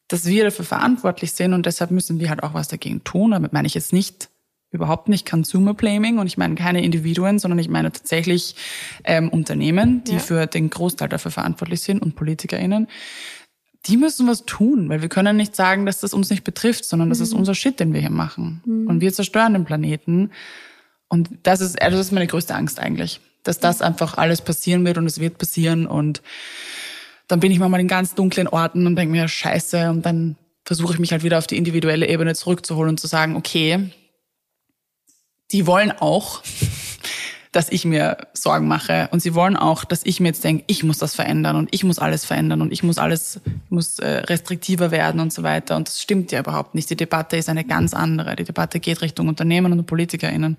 [0.08, 3.32] dass wir dafür verantwortlich sind und deshalb müssen wir halt auch was dagegen tun.
[3.32, 4.30] Damit meine ich jetzt nicht
[4.72, 8.56] überhaupt nicht Consumer Blaming und ich meine keine Individuen, sondern ich meine tatsächlich
[9.04, 10.20] ähm, Unternehmen, die ja.
[10.20, 12.88] für den Großteil dafür verantwortlich sind und PolitikerInnen.
[13.88, 17.10] Die müssen was tun, weil wir können nicht sagen, dass das uns nicht betrifft, sondern
[17.10, 17.40] das ist mhm.
[17.40, 18.62] unser Shit, den wir hier machen.
[18.66, 18.88] Mhm.
[18.88, 20.32] Und wir zerstören den Planeten.
[21.08, 24.86] Und das ist, also das ist meine größte Angst eigentlich, dass das einfach alles passieren
[24.86, 26.22] wird und es wird passieren und
[27.28, 30.94] dann bin ich manchmal in ganz dunklen Orten und denke mir, scheiße, und dann versuche
[30.94, 33.90] ich mich halt wieder auf die individuelle Ebene zurückzuholen und zu sagen, okay,
[35.52, 36.42] die wollen auch,
[37.52, 40.84] dass ich mir Sorgen mache und sie wollen auch, dass ich mir jetzt denke, ich
[40.84, 44.92] muss das verändern und ich muss alles verändern und ich muss alles, muss äh, restriktiver
[44.92, 45.78] werden und so weiter.
[45.78, 46.90] Und das stimmt ja überhaupt nicht.
[46.90, 48.36] Die Debatte ist eine ganz andere.
[48.36, 50.58] Die Debatte geht Richtung Unternehmen und PolitikerInnen.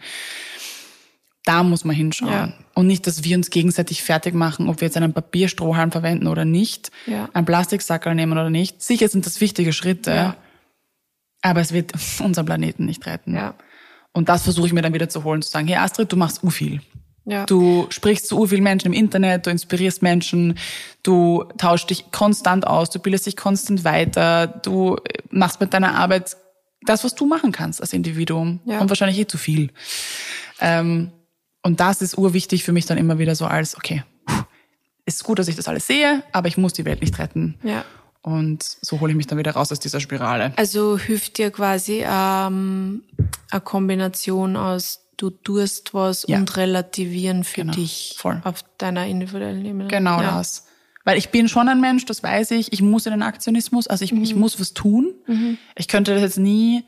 [1.46, 2.32] Da muss man hinschauen.
[2.32, 2.52] Ja.
[2.74, 6.44] Und nicht, dass wir uns gegenseitig fertig machen, ob wir jetzt einen Papierstrohhalm verwenden oder
[6.44, 7.28] nicht, ja.
[7.32, 8.82] einen Plastiksackerl nehmen oder nicht.
[8.82, 10.36] Sicher sind das wichtige Schritte, ja.
[11.42, 13.38] aber es wird unseren Planeten nicht retten.
[14.12, 16.42] Und das versuche ich mir dann wieder zu holen, zu sagen, hey Astrid, du machst
[16.42, 16.80] u viel.
[17.26, 17.46] Ja.
[17.46, 20.58] Du sprichst zu vielen Menschen im Internet, du inspirierst Menschen,
[21.04, 24.96] du tauschst dich konstant aus, du bildest dich konstant weiter, du
[25.30, 26.36] machst mit deiner Arbeit
[26.82, 28.60] das, was du machen kannst als Individuum.
[28.64, 28.80] Ja.
[28.80, 29.70] Und wahrscheinlich eh zu viel.
[30.60, 31.12] Ähm,
[31.66, 34.04] Und das ist urwichtig für mich dann immer wieder so als, okay,
[35.04, 37.56] ist gut, dass ich das alles sehe, aber ich muss die Welt nicht retten.
[37.62, 37.84] Ja.
[38.22, 40.52] Und so hole ich mich dann wieder raus aus dieser Spirale.
[40.56, 43.02] Also hilft dir quasi ähm,
[43.50, 46.38] eine Kombination aus du tust was Ja.
[46.38, 48.40] und relativieren für Genau, dich voll.
[48.44, 49.88] auf deiner individuellen Ebene.
[49.88, 50.36] Genau ja.
[50.38, 50.66] das.
[51.04, 52.72] Weil ich bin schon ein Mensch, das weiß ich.
[52.72, 54.40] Ich muss in den Aktionismus, also ich, ich Mhm.
[54.40, 55.14] muss was tun.
[55.76, 56.84] Ich könnte das jetzt nie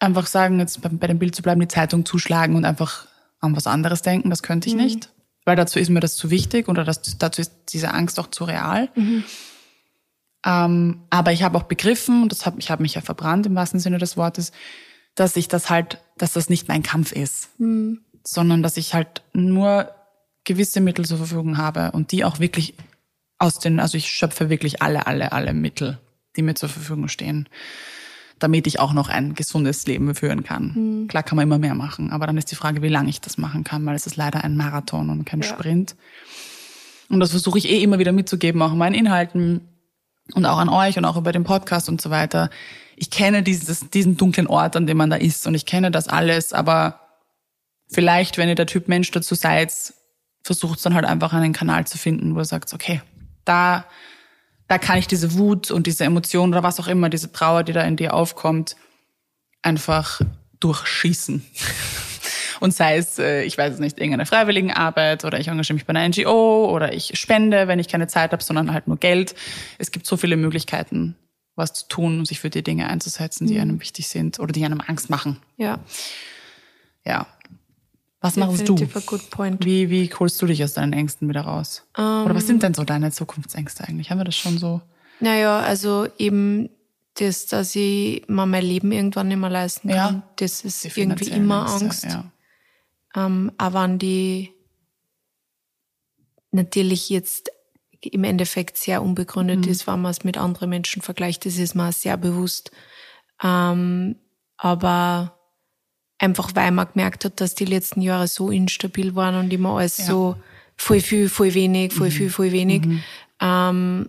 [0.00, 3.06] einfach sagen, jetzt bei, bei dem Bild zu bleiben, die Zeitung zuschlagen und einfach
[3.42, 4.30] an was anderes denken.
[4.30, 4.78] Das könnte Mhm.
[4.78, 5.08] ich nicht.
[5.44, 8.44] Weil dazu ist mir das zu wichtig oder das, dazu ist diese Angst auch zu
[8.44, 8.88] real.
[8.94, 9.24] Mhm.
[10.44, 13.54] Ähm, aber ich habe auch begriffen, und das hab, ich habe mich ja verbrannt im
[13.54, 14.52] wahrsten Sinne des Wortes,
[15.14, 17.50] dass ich das halt, dass das nicht mein Kampf ist,
[18.24, 19.92] sondern dass ich halt nur
[20.44, 22.74] gewisse Mittel zur Verfügung habe und die auch wirklich
[23.38, 25.98] aus den, also ich schöpfe wirklich alle, alle, alle Mittel,
[26.36, 27.48] die mir zur Verfügung stehen,
[28.42, 31.06] damit ich auch noch ein gesundes Leben führen kann.
[31.08, 33.38] Klar kann man immer mehr machen, aber dann ist die Frage, wie lange ich das
[33.38, 35.48] machen kann, weil es ist leider ein Marathon und kein Ja.
[35.48, 35.96] Sprint.
[37.08, 39.60] Und das versuche ich eh immer wieder mitzugeben, auch in meinen Inhalten
[40.34, 42.50] und auch an euch und auch über den Podcast und so weiter.
[42.96, 46.08] Ich kenne dieses, diesen dunklen Ort, an dem man da ist und ich kenne das
[46.08, 47.00] alles, aber
[47.90, 49.72] vielleicht, wenn ihr der Typ Mensch dazu seid,
[50.44, 53.02] versucht dann halt einfach einen Kanal zu finden, wo ihr sagt, okay,
[53.44, 53.84] da,
[54.72, 57.74] da kann ich diese Wut und diese Emotion oder was auch immer, diese Trauer, die
[57.74, 58.74] da in dir aufkommt,
[59.60, 60.22] einfach
[60.60, 61.44] durchschießen.
[62.60, 65.94] Und sei es, äh, ich weiß es nicht, irgendeine Freiwilligenarbeit oder ich engagiere mich bei
[65.94, 69.34] einer NGO oder ich spende, wenn ich keine Zeit habe, sondern halt nur Geld.
[69.78, 71.16] Es gibt so viele Möglichkeiten,
[71.54, 74.64] was zu tun und sich für die Dinge einzusetzen, die einem wichtig sind oder die
[74.64, 75.38] einem Angst machen.
[75.58, 75.80] Ja,
[77.04, 77.26] Ja.
[78.22, 78.76] Was machst du?
[78.78, 81.84] Wie, wie holst du dich aus deinen Ängsten wieder raus?
[81.96, 84.10] Oder was sind denn so deine Zukunftsängste eigentlich?
[84.10, 84.80] Haben wir das schon so?
[85.20, 86.70] Naja, also eben
[87.14, 90.22] das, dass ich mir mein Leben irgendwann nicht mehr leisten kann, Ja.
[90.36, 92.04] das ist irgendwie immer Ängste, Angst.
[92.04, 92.32] Ja.
[93.26, 94.52] Ähm, aber wenn die
[96.52, 97.50] natürlich jetzt
[98.00, 99.68] im Endeffekt sehr unbegründet Mhm.
[99.70, 102.70] ist, wenn man es mit anderen Menschen vergleicht, das ist mir sehr bewusst.
[103.42, 104.16] Ähm,
[104.56, 105.38] aber
[106.22, 109.98] einfach weil man gemerkt hat, dass die letzten Jahre so instabil waren und immer alles
[109.98, 110.04] Ja.
[110.06, 110.36] so
[110.76, 111.96] voll viel, voll wenig, Mhm.
[111.98, 112.82] voll viel, voll wenig.
[113.40, 114.08] Ähm,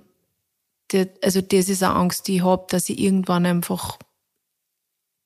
[0.89, 3.97] das, also das ist eine Angst, die ich hab, dass ich irgendwann einfach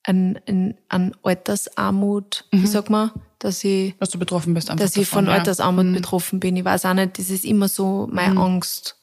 [0.04, 2.63] an, an, an Altersarmut, Mhm.
[2.63, 5.39] wie sagt man, dass ich, Dass du betroffen bist dass ich von davon, ja.
[5.39, 6.56] Altersarmut betroffen bin.
[6.56, 8.38] Ich weiß auch nicht, das ist immer so meine Mhm.
[8.41, 8.95] Angst.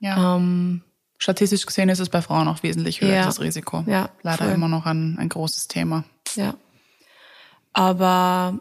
[0.00, 0.36] Ja.
[0.36, 0.82] Ähm,
[1.16, 3.24] Statistisch gesehen ist es bei Frauen auch wesentlich höher, Ja.
[3.24, 3.84] das Risiko.
[3.86, 4.52] Ja, Leider voll.
[4.52, 6.04] immer noch ein, ein großes Thema.
[6.34, 6.54] ja.
[7.74, 8.60] Aber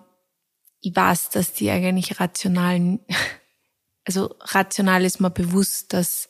[0.82, 3.00] ich weiß, dass die eigentlich rationalen,
[4.06, 6.30] also rational ist mir bewusst, dass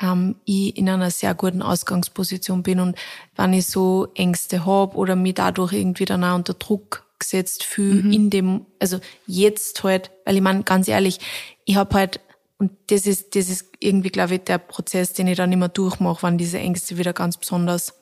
[0.00, 2.96] ähm, ich in einer sehr guten Ausgangsposition bin und
[3.36, 8.14] wenn ich so Ängste hab oder mich dadurch irgendwie dann auch unter Druck gesetzt fühle
[8.14, 11.18] in dem, also jetzt halt, weil ich meine, ganz ehrlich,
[11.66, 12.20] ich hab halt,
[12.56, 16.22] und das ist, das ist irgendwie, glaube ich, der Prozess, den ich dann immer durchmache,
[16.22, 17.94] wenn diese Ängste wieder ganz besonders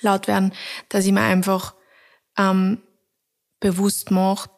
[0.00, 0.52] laut werden,
[0.88, 1.74] dass ich mir einfach
[2.38, 2.78] ähm,
[3.60, 4.50] bewusst mache,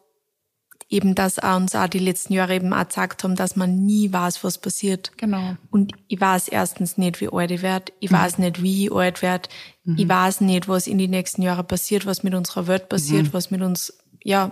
[0.89, 4.13] eben, dass auch uns auch die letzten Jahre eben auch gezeigt haben, dass man nie
[4.13, 5.11] weiß, was passiert.
[5.17, 5.55] Genau.
[5.71, 7.91] Und ich weiß erstens nicht, wie alt ich werde.
[7.99, 9.49] Ich weiß nicht, wie ich alt werde.
[9.97, 13.51] Ich weiß nicht, was in den nächsten Jahren passiert, was mit unserer Welt passiert, was
[13.51, 14.51] mit uns, ja,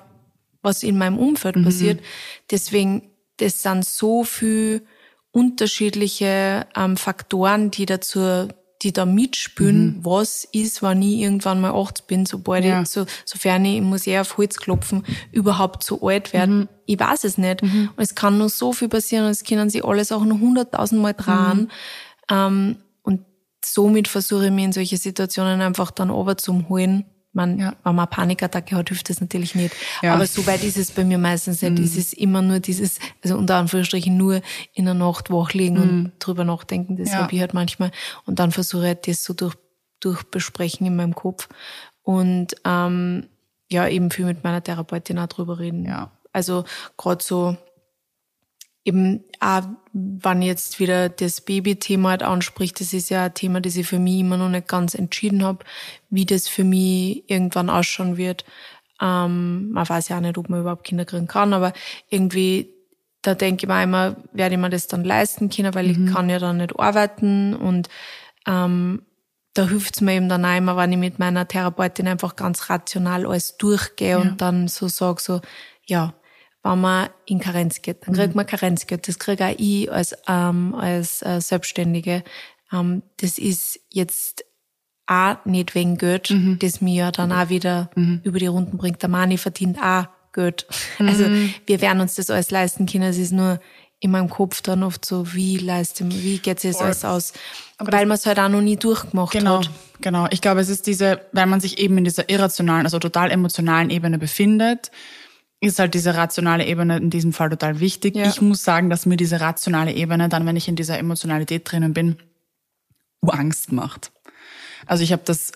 [0.61, 2.01] was in meinem Umfeld passiert.
[2.49, 4.85] Deswegen, das sind so viel
[5.31, 8.49] unterschiedliche ähm, Faktoren, die dazu,
[8.81, 12.81] die da mitspülen, was ist, wenn ich irgendwann mal 80 bin, sobald Ja.
[12.81, 16.67] ich, so, sofern ich, ich muss eher auf Holz klopfen, überhaupt so alt werde.
[16.85, 17.61] Ich weiß es nicht.
[17.61, 21.69] Und es kann nur so viel passieren es können sie alles auch noch hunderttausendmal dran.
[22.29, 23.21] Ähm, und
[23.63, 27.05] somit versuche ich mich in solche Situationen einfach dann runterzuholen.
[27.33, 27.73] Man, Ja.
[27.83, 29.73] wenn man eine Panikattacke hat, hilft das natürlich nicht.
[30.01, 30.13] Ja.
[30.15, 31.79] Aber so weit ist es bei mir meistens nicht.
[31.79, 34.41] Es ist immer nur dieses, also unter Anführungsstrichen nur
[34.73, 36.97] in der Nacht wach liegen und drüber nachdenken.
[36.97, 37.19] Das Ja.
[37.19, 37.91] habe ich halt manchmal.
[38.25, 39.55] Und dann versuche ich halt das so durch,
[40.01, 41.47] durch besprechen in meinem Kopf.
[42.03, 43.27] Und ähm,
[43.69, 45.85] ja, eben viel mit meiner Therapeutin auch drüber reden.
[45.85, 46.11] Ja.
[46.33, 46.65] Also
[46.97, 47.55] gerade so
[48.83, 49.63] eben auch,
[49.93, 53.99] wenn jetzt wieder das Baby-Thema halt anspricht, das ist ja ein Thema, das ich für
[53.99, 55.65] mich immer noch nicht ganz entschieden habe,
[56.09, 58.45] wie das für mich irgendwann ausschauen wird.
[59.01, 61.73] Ähm, man weiß ja auch nicht, ob man überhaupt Kinder kriegen kann, aber
[62.09, 62.73] irgendwie,
[63.21, 66.29] da denke ich mir immer, werde ich mir das dann leisten können, weil ich kann
[66.29, 67.89] ja dann nicht arbeiten und
[68.47, 69.03] ähm,
[69.53, 73.25] da hilft's mir eben dann auch immer, wenn ich mit meiner Therapeutin einfach ganz rational
[73.25, 75.41] alles durchgehe und dann so sag so,
[75.85, 76.13] ja,
[76.63, 79.07] wenn man in Karenz geht, dann kriegt man Karenzgeld.
[79.07, 82.23] Das kriege auch ich als, ähm, als äh, Selbstständige.
[82.71, 84.45] Ähm, das ist jetzt
[85.07, 87.89] auch nicht wegen Geld, das mir ja dann auch wieder
[88.23, 89.01] über die Runden bringt.
[89.01, 90.65] Der Mani verdient auch Geld.
[90.99, 91.25] Also
[91.65, 93.03] wir werden uns das alles leisten können.
[93.03, 93.59] Es ist nur
[93.99, 97.33] in meinem Kopf dann oft so, wie leiste, wie geht sich das alles aus?
[97.77, 99.69] Aber Weil man es halt auch noch nie durchgemacht Genau, hat.
[99.99, 100.27] genau.
[100.31, 103.89] Ich glaube, es ist diese, weil man sich eben in dieser irrationalen, also total emotionalen
[103.89, 104.91] Ebene befindet,
[105.61, 108.15] ist halt diese rationale Ebene in diesem Fall total wichtig.
[108.15, 108.27] Ja.
[108.27, 111.93] Ich muss sagen, dass mir diese rationale Ebene dann, wenn ich in dieser Emotionalität drinnen
[111.93, 112.17] bin,
[113.21, 114.11] Angst macht.
[114.87, 115.51] Also ich habe das,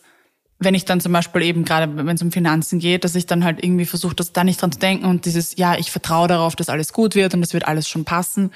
[0.60, 3.44] wenn ich dann zum Beispiel eben gerade, wenn es um Finanzen geht, dass ich dann
[3.44, 6.56] halt irgendwie versuche, das da nicht dran zu denken und dieses, ja, ich vertraue darauf,
[6.56, 8.52] dass alles gut wird und es wird alles schon passen.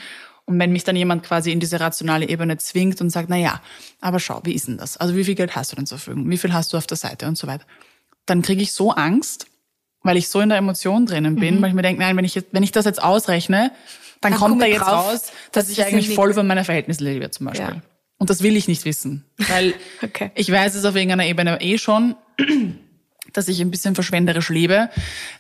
[0.46, 3.62] Und wenn mich dann jemand quasi in diese rationale Ebene zwingt und sagt, na ja,
[4.02, 4.98] aber schau, wie ist denn das?
[4.98, 6.30] Also wie viel Geld hast du denn zur Verfügung?
[6.30, 7.66] Wie viel hast du auf der Seite und so weiter?
[8.28, 9.48] Dann kriege ich so Angst,
[10.04, 12.36] weil ich so in der Emotion drinnen bin, weil ich mir denke, nein, wenn ich,
[12.36, 13.72] jetzt, wenn ich das jetzt ausrechne,
[14.22, 16.66] dann, Dann kommt komm da jetzt drauf, raus, dass dass ich eigentlich voll über meine
[16.66, 17.76] Verhältnisse lebe zum Beispiel.
[17.76, 17.82] Ja.
[18.18, 20.32] Und das will ich nicht wissen, weil Okay.
[20.36, 22.16] ich weiß es auf irgendeiner Ebene eh schon,
[23.34, 24.90] dass ich ein bisschen verschwenderisch lebe.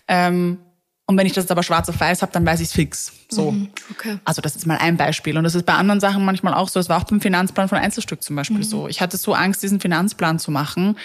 [0.08, 0.60] Ähm,
[1.06, 3.12] und wenn ich das aber schwarz auf weiß habe, dann weiß ich es fix.
[3.30, 3.56] So.
[3.90, 4.20] Okay.
[4.26, 5.38] Also das ist mal ein Beispiel.
[5.38, 6.80] Und das ist bei anderen Sachen manchmal auch so.
[6.80, 8.88] Es war auch beim Finanzplan von Einzelstück zum Beispiel so.
[8.88, 11.00] Ich hatte so Angst, diesen Finanzplan zu machen,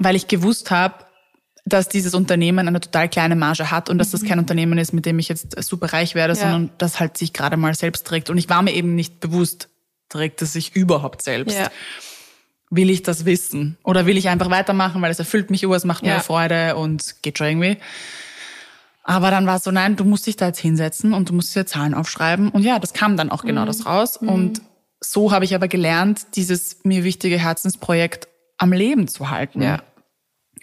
[0.00, 1.04] weil ich gewusst habe,
[1.72, 5.06] dass dieses Unternehmen eine total kleine Marge hat und dass das kein Unternehmen ist, mit
[5.06, 6.40] dem ich jetzt super reich werde, Ja.
[6.40, 8.30] sondern das halt sich gerade mal selbst trägt.
[8.30, 9.68] Und ich war mir eben nicht bewusst,
[10.08, 11.56] trägt es sich überhaupt selbst.
[11.58, 11.68] Ja.
[12.70, 13.78] Will ich das wissen?
[13.82, 16.20] Oder will ich einfach weitermachen, weil es erfüllt mich, ur, es macht mir Ja.
[16.20, 17.78] Freude und geht schon irgendwie.
[19.02, 21.56] Aber dann war es so, nein, du musst dich da jetzt hinsetzen und du musst
[21.56, 22.50] dir Zahlen aufschreiben.
[22.50, 23.48] Und ja, das kam dann auch Mhm.
[23.48, 24.18] genau das raus.
[24.18, 24.60] Und
[25.00, 28.28] so habe ich aber gelernt, dieses mir wichtige Herzensprojekt
[28.58, 29.62] am Leben zu halten.
[29.62, 29.78] Ja.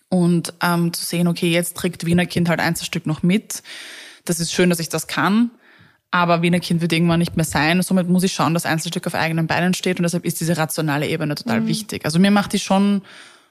[0.09, 3.63] Und ähm, zu sehen, okay, jetzt trägt Wiener Kind halt Einzelstück noch mit.
[4.23, 5.51] Das ist schön, dass ich das kann.
[6.11, 7.81] Aber Wiener Kind wird irgendwann nicht mehr sein.
[7.81, 9.99] Somit muss ich schauen, dass Einzelstück auf eigenen Beinen steht.
[9.99, 11.67] Und deshalb ist diese rationale Ebene total Mhm.
[11.67, 12.05] wichtig.
[12.05, 13.01] Also mir macht die schon,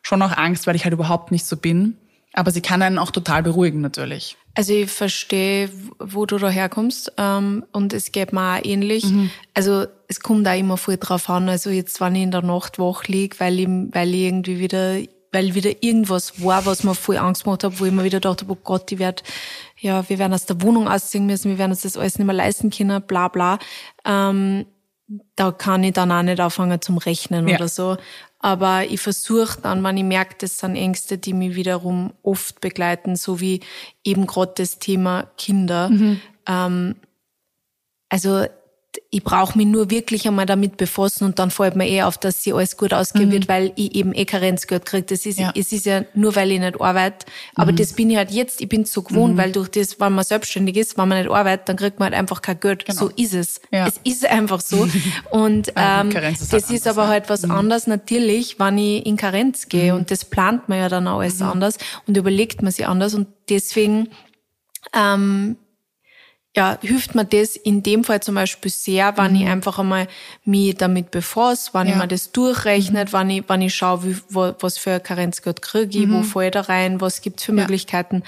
[0.02, 1.98] schon auch Angst, weil ich halt überhaupt nicht so bin.
[2.32, 4.36] Aber sie kann einen auch total beruhigen, natürlich.
[4.56, 9.04] Also ich verstehe, wo du da herkommst ähm, und es geht mir auch ähnlich.
[9.04, 9.30] Mhm.
[9.52, 11.48] Also es kommt auch immer voll drauf an.
[11.48, 14.96] Also jetzt, wenn ich in der Nacht wach lieg, weil ich, weil ich irgendwie wieder,
[15.34, 18.42] weil wieder irgendwas war, was mir voll Angst gemacht hat, wo ich mir wieder gedacht
[18.42, 19.22] habe, oh Gott, ich werd,
[19.78, 22.34] ja, wir werden aus der Wohnung ausziehen müssen, wir werden uns das alles nicht mehr
[22.36, 23.58] leisten können, bla bla.
[24.04, 24.64] Ähm,
[25.36, 27.56] da kann ich dann auch nicht anfangen zum Rechnen Ja.
[27.56, 27.96] oder so.
[28.38, 33.16] Aber ich versuche dann, wenn ich merke, das sind Ängste, die mich wiederum oft begleiten,
[33.16, 33.60] so wie
[34.04, 35.90] eben gerade das Thema Kinder.
[36.46, 36.94] Ähm,
[38.08, 38.46] also
[39.10, 42.42] ich brauche mich nur wirklich einmal damit befassen und dann fällt mir eh auf, dass
[42.42, 45.04] sie alles gut ausgehen wird, weil ich eben eh Karenzgeld kriege.
[45.04, 45.52] Das ist, Ja.
[45.56, 47.26] es ist ja nur, weil ich nicht arbeite.
[47.54, 50.24] Aber das bin ich halt jetzt, ich bin so gewohnt, weil durch das, wenn man
[50.24, 52.84] selbstständig ist, wenn man nicht arbeitet, dann kriegt man halt einfach kein Geld.
[52.88, 53.60] So ist es.
[53.70, 53.86] Ja.
[53.86, 54.88] Es ist einfach so.
[55.30, 57.08] Und ähm, ist das halt ist anders, aber ja.
[57.08, 59.94] halt was anderes natürlich, wenn ich in Karenz gehe.
[59.94, 63.14] Und das plant man ja dann auch alles anders und überlegt man sich anders.
[63.14, 64.08] Und deswegen
[64.94, 65.56] ähm,
[66.56, 70.06] ja, hilft mir das in dem Fall zum Beispiel sehr, wenn ich einfach einmal
[70.44, 71.98] mich damit befasse, wenn ich Ja.
[71.98, 75.98] mir das durchrechnet, wenn ich, wenn ich schaue, wie, wo, was für ein Karenzgeld kriege
[75.98, 78.22] ich, wo falle ich da rein, was gibt's für Möglichkeiten,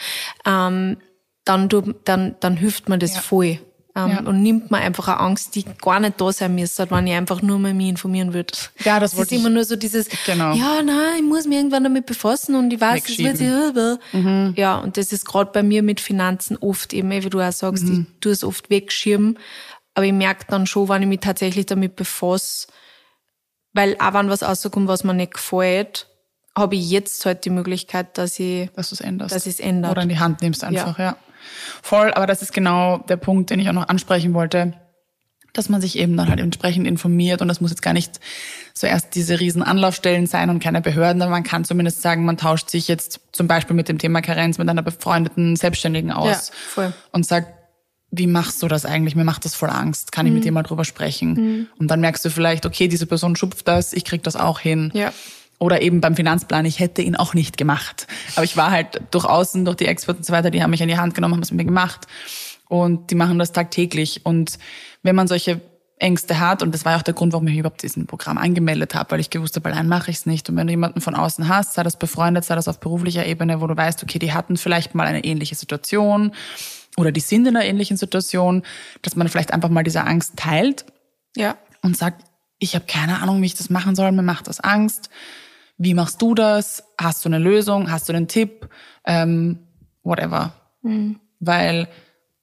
[0.44, 0.96] ähm,
[1.44, 3.20] dann, tu- dann, dann hilft mir das Ja.
[3.20, 3.58] voll.
[3.98, 4.20] Ähm, Ja.
[4.20, 7.40] Und nimmt mir einfach eine Angst, die gar nicht da sein müsste, wenn ich einfach
[7.40, 8.52] nur mal mich informieren würde.
[8.85, 10.52] Ja, das es ist ich- immer nur so dieses, Genau.
[10.54, 13.48] ja, nein, ich muss mich irgendwann damit befassen und ich weiß, es wird sich
[14.12, 14.52] Mhm.
[14.56, 17.50] ja, und das ist gerade bei mir mit Finanzen oft eben, eh, wie du auch
[17.52, 18.06] sagst, Mhm.
[18.12, 19.38] ich tue es oft wegschirmen,
[19.94, 22.66] aber ich merke dann schon, wenn ich mich tatsächlich damit befasse,
[23.72, 26.06] weil auch wenn was rauskommt, was mir nicht gefällt,
[26.54, 29.35] habe ich jetzt halt die Möglichkeit, dass ich, dass es änderst.
[29.35, 29.92] Dass ich's ändert.
[29.92, 31.16] Oder in die Hand nimmst einfach, ja.
[31.82, 34.74] Voll, aber das ist genau der Punkt, den ich auch noch ansprechen wollte,
[35.52, 38.20] dass man sich eben dann halt entsprechend informiert und das muss jetzt gar nicht
[38.74, 42.68] zuerst diese riesen Anlaufstellen sein und keine Behörden, aber man kann zumindest sagen, man tauscht
[42.68, 46.92] sich jetzt zum Beispiel mit dem Thema Karenz mit einer befreundeten Selbstständigen aus Ja, voll.
[47.12, 47.54] und sagt,
[48.11, 49.16] wie machst du das eigentlich?
[49.16, 50.12] Mir macht das voll Angst.
[50.12, 50.37] Kann ich Mhm.
[50.37, 51.68] mit dir mal drüber sprechen?
[51.78, 54.90] Und dann merkst du vielleicht, okay, diese Person schupft das, ich krieg das auch hin.
[54.94, 55.12] Ja.
[55.59, 58.07] Oder eben beim Finanzplan, ich hätte ihn auch nicht gemacht.
[58.35, 60.83] Aber ich war halt durch außen, durch die Experten und so weiter, die haben mich
[60.83, 62.07] an die Hand genommen, haben es mit mir gemacht.
[62.69, 64.27] Und die machen das tagtäglich.
[64.27, 64.59] Und
[65.03, 65.61] wenn man solche
[65.99, 68.95] Ängste hat, und das war ja auch der Grund, warum ich überhaupt diesen Programm angemeldet
[68.95, 70.49] habe, weil ich gewusst habe, allein mache ich es nicht.
[70.51, 73.62] Und wenn du jemanden von außen hast, sei das befreundet, sei das auf beruflicher Ebene,
[73.62, 76.33] wo du weißt, okay, die hatten vielleicht mal eine ähnliche Situation
[76.99, 78.62] oder die sind in einer ähnlichen Situation,
[79.01, 80.85] dass man vielleicht einfach mal diese Angst teilt
[81.35, 81.57] Ja.
[81.81, 82.25] und sagt,
[82.59, 85.09] ich habe keine Ahnung, wie ich das machen soll, mir macht das Angst.
[85.78, 86.84] Wie machst du das?
[86.98, 87.90] Hast du eine Lösung?
[87.90, 88.68] Hast du einen Tipp?
[89.04, 89.58] Ähm,
[90.02, 90.52] whatever.
[91.40, 91.88] Weil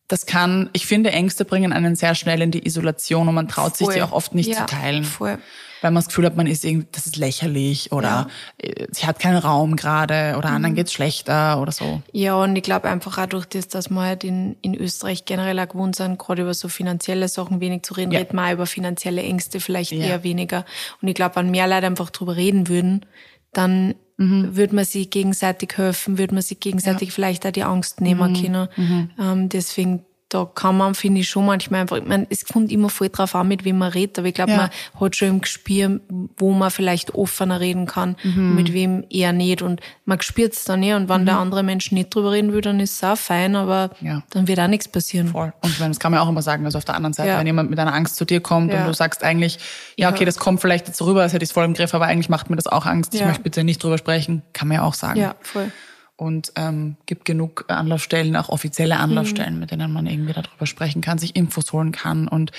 [0.08, 3.76] das kann, ich finde, Ängste bringen einen sehr schnell in die Isolation und man traut
[3.78, 3.96] sich Voll.
[3.96, 5.04] die auch oft nicht Ja, zu teilen.
[5.04, 5.40] voll.
[5.84, 9.20] Weil man das Gefühl hat, man ist irgendwie, das ist lächerlich oder äh, sie hat
[9.20, 10.56] keinen Raum gerade oder Mhm.
[10.56, 12.02] anderen geht's schlechter oder so.
[12.14, 15.60] Ja, und ich glaube einfach auch durch das, dass wir halt in, in Österreich generell
[15.60, 18.20] auch gewohnt sind, gerade über so finanzielle Sachen wenig zu reden, Ja.
[18.20, 20.06] reden wir auch über finanzielle Ängste vielleicht Ja.
[20.06, 20.64] eher weniger.
[21.02, 23.06] Und ich glaube, wenn mehr Leute einfach drüber reden würden,
[23.52, 24.56] dann Mhm.
[24.56, 28.08] würde man sich gegenseitig helfen, würde man sich gegenseitig vielleicht auch die Angst Mhm.
[28.08, 29.10] nehmen können.
[29.20, 32.90] Ähm, deswegen da kann man, finde ich, schon manchmal einfach, ich meine, es kommt immer
[32.90, 34.58] voll drauf an, mit wem man redet, aber ich glaube, Ja.
[34.58, 34.70] man
[35.00, 36.00] hat schon im Gespür,
[36.38, 38.56] wo man vielleicht offener reden kann, Mhm.
[38.56, 39.62] mit wem eher nicht.
[39.62, 40.94] Und man spürt es dann eh.
[40.94, 43.92] Und wenn der andere Mensch nicht drüber reden will, dann ist es auch fein, aber
[44.02, 44.24] Ja.
[44.32, 45.28] dann wird auch nichts passieren.
[45.30, 45.54] Voll.
[45.62, 47.40] Und ich meine, das kann man auch immer sagen, also auf der anderen Seite, Ja.
[47.40, 49.60] wenn jemand mit einer Angst zu dir kommt und du sagst eigentlich,
[49.98, 52.06] ja, okay, das kommt vielleicht jetzt rüber, als hätte ich es voll im Griff, aber
[52.06, 54.84] eigentlich macht mir das auch Angst, ich möchte bitte nicht drüber sprechen, kann man ja
[54.84, 55.20] auch sagen.
[55.20, 55.72] Ja, voll.
[56.16, 61.18] Und ähm, gibt genug Anlaufstellen, auch offizielle Anlaufstellen, mit denen man irgendwie darüber sprechen kann,
[61.18, 62.28] sich Infos holen kann.
[62.28, 62.52] Und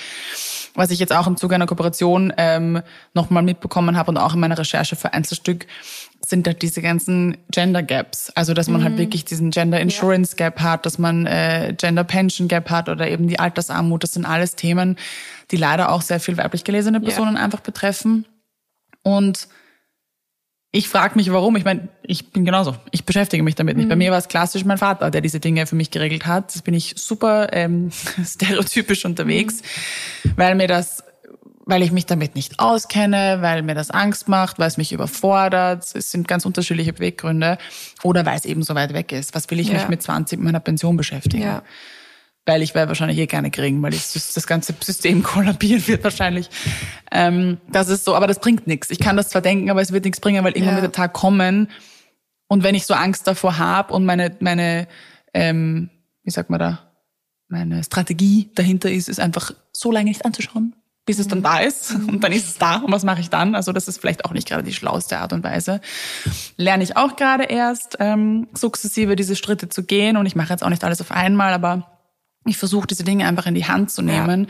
[0.73, 2.81] was ich jetzt auch im Zuge einer Kooperation ähm,
[3.13, 5.67] nochmal mitbekommen habe und auch in meiner Recherche für Einzelstück,
[6.27, 8.29] sind halt diese ganzen Gender Gaps.
[8.31, 12.47] Also dass man halt wirklich diesen Gender Insurance Gap hat, dass man äh, Gender Pension
[12.47, 14.03] Gap hat oder eben die Altersarmut.
[14.03, 14.97] Das sind alles Themen,
[15.51, 18.25] die leider auch sehr viel weiblich gelesene Personen einfach betreffen.
[19.03, 19.47] Und
[20.75, 21.55] ich frage mich, warum.
[21.55, 22.75] Ich meine, ich bin genauso.
[22.91, 23.87] Ich beschäftige mich damit nicht.
[23.87, 26.53] Bei mir war es klassisch mein Vater, der diese Dinge für mich geregelt hat.
[26.53, 27.91] Das bin ich super ähm,
[28.25, 29.61] stereotypisch unterwegs,
[30.35, 31.03] weil mir das,
[31.65, 35.83] weil ich mich damit nicht auskenne, weil mir das Angst macht, weil es mich überfordert.
[35.95, 37.57] Es sind ganz unterschiedliche Beweggründe.
[38.03, 39.33] Oder weil es eben so weit weg ist.
[39.33, 39.75] Was will ich Ja.
[39.75, 41.43] mich mit 20 mit meiner Pension beschäftigen?
[41.43, 41.63] Ja.
[42.45, 46.49] Weil ich werde wahrscheinlich eh gerne kriegen, weil das, das ganze System kollabieren wird wahrscheinlich.
[47.11, 48.91] Ähm, das ist so, aber das bringt nichts.
[48.91, 50.81] Ich kann das zwar denken, aber es wird nichts bringen, weil irgendwann Ja.
[50.81, 51.69] wird der Tag kommen.
[52.47, 54.87] Und wenn ich so Angst davor habe und meine, meine,
[55.33, 55.89] ähm,
[56.23, 56.79] wie sagt man da,
[57.47, 61.91] meine Strategie dahinter ist, ist einfach so lange nicht anzuschauen, bis es dann da ist.
[62.07, 62.77] Und dann ist es da.
[62.77, 63.53] Und was mache ich dann?
[63.55, 65.79] Also das ist vielleicht auch nicht gerade die schlauste Art und Weise.
[66.57, 70.17] Lerne ich auch gerade erst, ähm, sukzessive diese Schritte zu gehen.
[70.17, 71.94] Und ich mache jetzt auch nicht alles auf einmal, aber
[72.45, 74.47] ich versuche diese Dinge einfach in die Hand zu nehmen.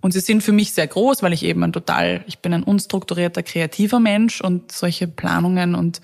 [0.00, 2.62] Und sie sind für mich sehr groß, weil ich eben ein total, ich bin ein
[2.62, 6.00] unstrukturierter, kreativer Mensch und solche Planungen und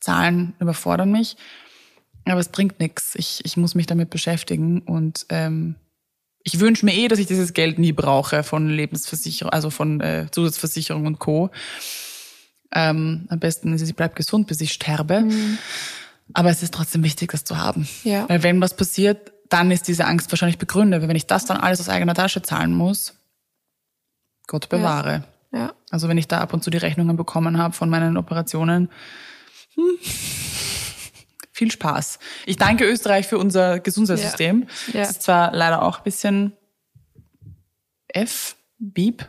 [0.00, 1.36] Zahlen überfordern mich.
[2.24, 3.14] Aber es bringt nichts.
[3.16, 5.76] Ich, ich muss mich damit beschäftigen und ähm,
[6.44, 10.26] ich wünsche mir eh, dass ich dieses Geld nie brauche von Lebensversicherung, also von äh,
[10.30, 11.50] Zusatzversicherung und Co.
[12.74, 15.24] Ähm, am besten ist es, ich bleib gesund, bis ich sterbe.
[16.32, 17.88] Aber es ist trotzdem wichtig, das zu haben.
[18.04, 18.28] Ja.
[18.28, 21.00] Weil wenn was passiert, dann ist diese Angst wahrscheinlich begründet.
[21.02, 23.14] Weil wenn ich das dann alles aus eigener Tasche zahlen muss,
[24.46, 25.24] Gott bewahre.
[25.52, 25.74] Ja.
[25.90, 28.90] Also wenn ich da ab und zu die Rechnungen bekommen habe von meinen Operationen,
[29.74, 29.98] hm,
[31.52, 32.18] viel Spaß.
[32.46, 34.66] Ich danke Österreich für unser Gesundheitssystem.
[34.88, 34.94] Ja.
[34.94, 35.00] Ja.
[35.02, 36.52] Es ist zwar leider auch ein bisschen
[38.08, 39.24] F, Beep,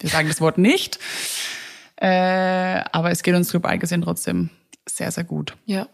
[0.00, 0.98] wir sagen das Wort nicht,
[1.96, 4.50] äh, aber es geht uns global gesehen trotzdem
[4.88, 5.88] sehr, sehr gut, Ja.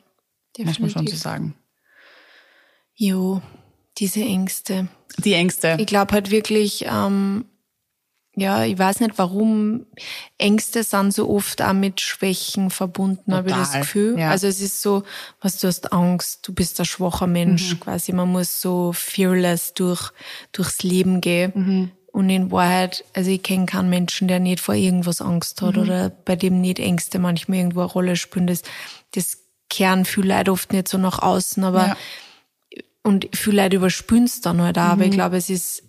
[0.58, 1.18] muss man schon so Definitiv.
[1.20, 1.54] sagen.
[3.04, 3.42] Jo,
[3.98, 4.86] diese Ängste.
[5.18, 5.76] Die Ängste.
[5.80, 7.44] Ich glaube halt wirklich, ähm,
[8.36, 9.86] ja, ich weiß nicht warum,
[10.38, 14.18] Ängste sind so oft auch mit Schwächen verbunden, habe ich das Gefühl.
[14.20, 14.30] ja.
[14.30, 15.02] Also es ist so,
[15.40, 17.32] was du hast Angst, du bist ein schwacher Mhm.
[17.32, 18.12] Mensch, quasi.
[18.12, 20.12] Man muss so fearless durch,
[20.52, 21.52] durchs Leben gehen.
[21.54, 21.90] Mhm.
[22.12, 25.82] Und in Wahrheit, also ich kenne keinen Menschen, der nicht vor irgendwas Angst hat Mhm.
[25.82, 28.46] oder bei dem nicht Ängste manchmal irgendwo eine Rolle spielen.
[28.46, 28.62] Das,
[29.14, 29.38] das
[29.68, 31.96] kehren viele Leute oft nicht so nach außen, aber Ja.
[33.02, 35.08] Und viele Leute überspülen es dann halt auch, aber Mhm.
[35.10, 35.82] ich glaube, es ist,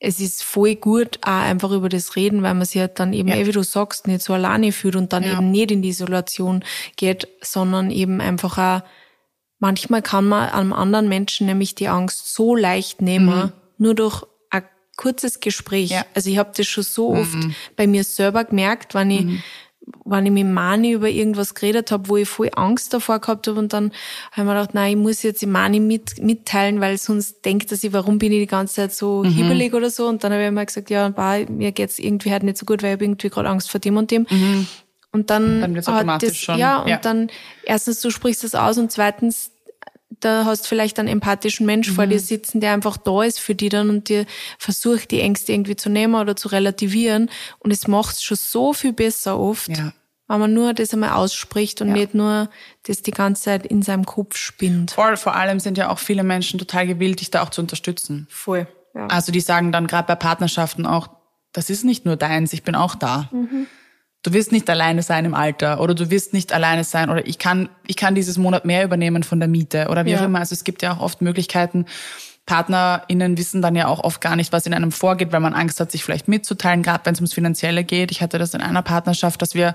[0.00, 3.28] es ist voll gut, auch einfach über das reden, weil man sich halt dann eben,
[3.28, 3.36] Ja.
[3.36, 5.32] eh, wie du sagst, nicht so alleine fühlt und dann Ja.
[5.34, 6.64] eben nicht in die Isolation
[6.96, 8.82] geht, sondern eben einfach auch,
[9.58, 14.64] manchmal kann man einem anderen Menschen nämlich die Angst so leicht nehmen, nur durch ein
[14.96, 15.90] kurzes Gespräch.
[15.90, 15.94] Mhm.
[15.96, 16.00] Ja.
[16.00, 16.06] Mhm.
[16.14, 17.38] Also ich habe das schon so oft
[17.76, 19.40] bei mir selber gemerkt, wenn ich
[20.04, 23.58] wenn ich mit Mani über irgendwas geredet habe, wo ich voll Angst davor gehabt habe
[23.58, 23.92] und dann
[24.32, 27.70] habe ich mir gedacht, nein, ich muss jetzt die Mani mit, mitteilen, weil sonst denkt
[27.70, 29.28] er sich, warum bin ich die ganze Zeit so Mhm.
[29.30, 30.06] hibbelig oder so.
[30.06, 32.82] Und dann habe ich mir gesagt, ja, bah, mir geht's irgendwie halt nicht so gut,
[32.82, 34.26] weil ich habe irgendwie gerade Angst vor dem und dem.
[35.12, 35.60] Und dann, Mhm.
[35.62, 36.96] Dann wird's automatisch das, schon, Ja, und ja.
[36.98, 37.30] dann
[37.64, 39.50] erstens, du sprichst das aus und zweitens,
[40.18, 42.10] da hast vielleicht einen empathischen Mensch vor Mhm.
[42.10, 44.26] dir sitzen, der einfach da ist für dich dann und dir
[44.58, 47.30] versucht, die Ängste irgendwie zu nehmen oder zu relativieren.
[47.60, 49.92] Und es macht's schon so viel besser oft, Ja.
[50.28, 51.94] wenn man nur das einmal ausspricht und Ja.
[51.94, 52.50] nicht nur
[52.86, 54.90] das die ganze Zeit in seinem Kopf spinnt.
[54.90, 58.26] Voll, vor allem sind ja auch viele Menschen total gewillt, dich da auch zu unterstützen.
[58.30, 58.66] Voll.
[58.94, 59.06] Ja.
[59.06, 61.08] Also die sagen dann gerade bei Partnerschaften auch,
[61.52, 63.30] das ist nicht nur deins, ich bin auch da.
[64.22, 67.38] Du wirst nicht alleine sein im Alter oder du wirst nicht alleine sein oder ich
[67.38, 70.20] kann, ich kann dieses Monat mehr übernehmen von der Miete oder wie Ja.
[70.20, 70.40] auch immer.
[70.40, 71.86] Also es gibt ja auch oft Möglichkeiten,
[72.44, 75.78] PartnerInnen wissen dann ja auch oft gar nicht, was in einem vorgeht, weil man Angst
[75.80, 78.10] hat, sich vielleicht mitzuteilen, gerade wenn es ums Finanzielle geht.
[78.10, 79.74] Ich hatte das in einer Partnerschaft, dass wir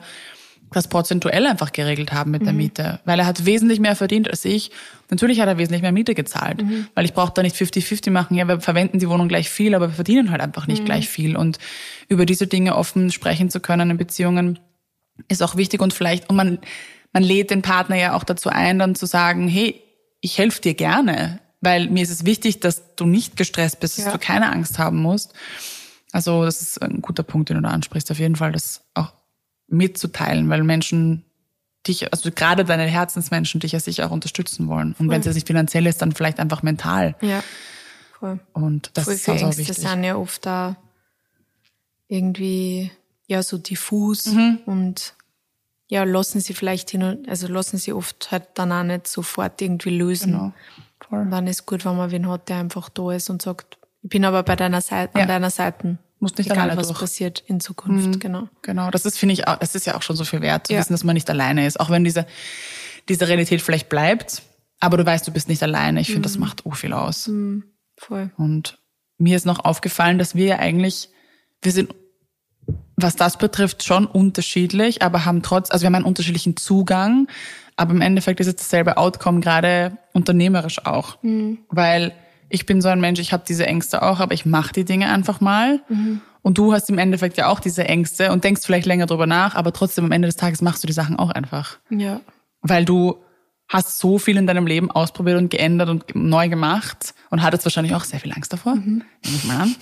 [0.71, 2.45] das prozentuell einfach geregelt haben mit mhm.
[2.45, 4.71] der Miete, weil er hat wesentlich mehr verdient als ich.
[5.09, 6.87] Natürlich hat er wesentlich mehr Miete gezahlt, mhm.
[6.95, 8.35] weil ich brauche da nicht 50-50 machen.
[8.35, 10.85] Ja, wir verwenden die Wohnung gleich viel, aber wir verdienen halt einfach nicht mhm.
[10.85, 11.37] gleich viel.
[11.37, 11.59] Und
[12.07, 14.59] über diese Dinge offen sprechen zu können in Beziehungen
[15.27, 16.59] ist auch wichtig und vielleicht, und man,
[17.13, 19.81] man lädt den Partner ja auch dazu ein, dann zu sagen, hey,
[20.19, 24.05] ich helfe dir gerne, weil mir ist es wichtig, dass du nicht gestresst bist, dass
[24.05, 24.11] ja.
[24.11, 25.33] du keine Angst haben musst.
[26.11, 29.11] Also das ist ein guter Punkt, den du da ansprichst, auf jeden Fall, das auch
[29.67, 31.25] mitzuteilen, weil Menschen
[31.87, 34.95] dich, also gerade deine Herzensmenschen dich ja sicher auch unterstützen wollen.
[34.97, 37.15] Und wenn es jetzt nicht finanziell ist, dann vielleicht einfach mental.
[37.21, 37.43] Ja,
[38.19, 38.39] voll.
[38.53, 39.77] Und das voll ist auch Ängste wichtig.
[39.77, 40.77] sind ja oft da
[42.07, 42.91] irgendwie
[43.27, 44.59] ja so diffus mhm.
[44.65, 45.15] und
[45.87, 49.61] ja, lassen sie vielleicht hin und, also lassen sie oft halt dann auch nicht sofort
[49.61, 50.33] irgendwie lösen.
[50.33, 50.53] Genau.
[51.07, 51.21] Voll.
[51.21, 54.09] Und dann ist gut, wenn man wen hat, der einfach da ist und sagt, ich
[54.09, 55.23] bin aber bei deiner Seite, ja.
[55.23, 55.97] an deiner Seite.
[56.25, 57.01] Muss nicht Egal, alleine was durch.
[57.01, 58.19] passiert in Zukunft, mhm.
[58.19, 58.49] genau.
[58.63, 60.73] Genau, das ist, finde ich, auch, das ist ja auch schon so viel wert, zu
[60.73, 60.79] ja.
[60.79, 61.79] wissen, dass man nicht alleine ist.
[61.79, 62.25] Auch wenn diese,
[63.07, 64.41] diese Realität vielleicht bleibt,
[64.79, 66.01] aber du weißt, du bist nicht alleine.
[66.01, 66.23] Ich finde, mhm.
[66.23, 67.27] das macht auch viel aus.
[67.27, 67.65] Mhm.
[67.95, 68.31] Voll.
[68.37, 68.79] Und
[69.19, 71.09] mir ist noch aufgefallen, dass wir ja eigentlich,
[71.61, 71.93] wir sind,
[72.95, 77.27] was das betrifft, schon unterschiedlich, aber haben trotz, also wir haben einen unterschiedlichen Zugang,
[77.75, 81.21] aber im Endeffekt ist es dasselbe Outcome, gerade unternehmerisch auch.
[81.21, 81.59] Mhm.
[81.69, 82.13] Weil
[82.49, 85.09] ich bin so ein Mensch, ich habe diese Ängste auch, aber ich mache die Dinge
[85.09, 85.81] einfach mal.
[85.89, 86.21] Mhm.
[86.41, 89.55] Und du hast im Endeffekt ja auch diese Ängste und denkst vielleicht länger drüber nach,
[89.55, 91.79] aber trotzdem am Ende des Tages machst du die Sachen auch einfach.
[91.89, 92.21] Ja.
[92.61, 93.23] Weil du
[93.67, 97.95] hast so viel in deinem Leben ausprobiert und geändert und neu gemacht und hattest wahrscheinlich
[97.95, 98.75] auch sehr viel Angst davor.
[98.75, 99.03] Mhm.
[99.23, 99.75] Nehme ich mal an.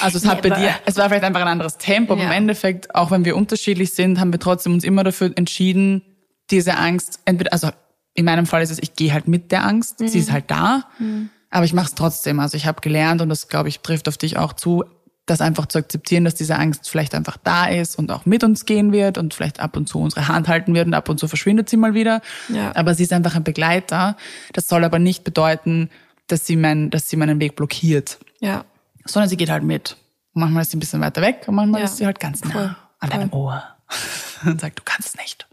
[0.00, 2.28] Also es hat bei dir, es war vielleicht einfach ein anderes Tempo, aber ja.
[2.28, 6.02] im Endeffekt, auch wenn wir unterschiedlich sind, haben wir trotzdem uns immer dafür entschieden,
[6.50, 7.70] diese Angst, entweder, also
[8.14, 10.08] in meinem Fall ist es, ich gehe halt mit der Angst, mhm.
[10.08, 11.30] sie ist halt da, mhm.
[11.50, 12.40] Aber ich mache es trotzdem.
[12.40, 14.84] Also ich habe gelernt und das, glaube ich, trifft auf dich auch zu,
[15.26, 18.64] das einfach zu akzeptieren, dass diese Angst vielleicht einfach da ist und auch mit uns
[18.66, 21.28] gehen wird und vielleicht ab und zu unsere Hand halten wird und ab und zu
[21.28, 22.22] verschwindet sie mal wieder.
[22.48, 22.74] Ja.
[22.74, 24.16] Aber sie ist einfach ein Begleiter.
[24.52, 25.90] Das soll aber nicht bedeuten,
[26.28, 28.18] dass sie, mein, dass sie meinen Weg blockiert.
[28.40, 28.64] Ja.
[29.04, 29.96] Sondern sie geht halt mit.
[30.34, 31.86] Und manchmal ist sie ein bisschen weiter weg und manchmal Ja.
[31.86, 32.76] ist sie halt ganz nah Voll.
[33.00, 33.62] an deinem Ohr
[34.44, 35.46] und sagt, du kannst nicht.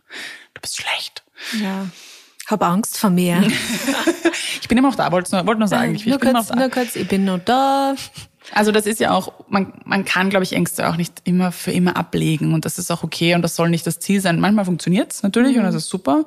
[0.54, 1.24] Du bist schlecht.
[1.62, 1.88] Ja.
[2.48, 3.44] Hab Angst vor mir.
[4.66, 5.94] Ich bin immer noch da, wollte nur, wollte nur sagen.
[5.94, 7.94] Ich, nur, ich bin kurz, nur kurz, ich bin noch da.
[8.52, 11.72] Also das ist ja auch, man, man kann, glaube ich, Ängste auch nicht immer für
[11.72, 14.40] immer ablegen und das ist auch okay und das soll nicht das Ziel sein.
[14.40, 16.26] Manchmal funktioniert's natürlich und das ist super.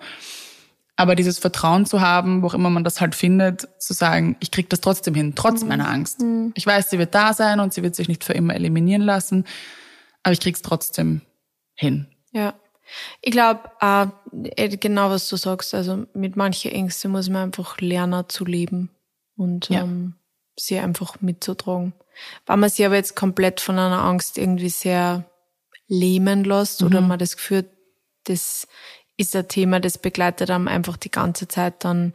[0.94, 4.52] Aber dieses Vertrauen zu haben, wo auch immer man das halt findet, zu sagen, ich
[4.52, 6.20] krieg das trotzdem hin, trotz meiner Angst.
[6.54, 9.46] Ich weiß, sie wird da sein und sie wird sich nicht für immer eliminieren lassen,
[10.22, 11.22] aber ich krieg's trotzdem
[11.74, 12.06] hin.
[12.32, 12.54] Ja.
[13.20, 15.74] Ich glaube, äh, genau was du sagst.
[15.74, 18.90] Also mit manchen Ängsten muss man einfach lernen zu leben
[19.36, 19.82] und Ja.
[19.82, 20.14] ähm,
[20.56, 21.92] sie einfach mitzutragen.
[22.46, 25.24] Wenn man sie aber jetzt komplett von einer Angst irgendwie sehr
[25.86, 27.64] lähmen lässt oder man das Gefühl,
[28.24, 28.66] das
[29.16, 32.14] ist ein Thema, das begleitet einem einfach die ganze Zeit, dann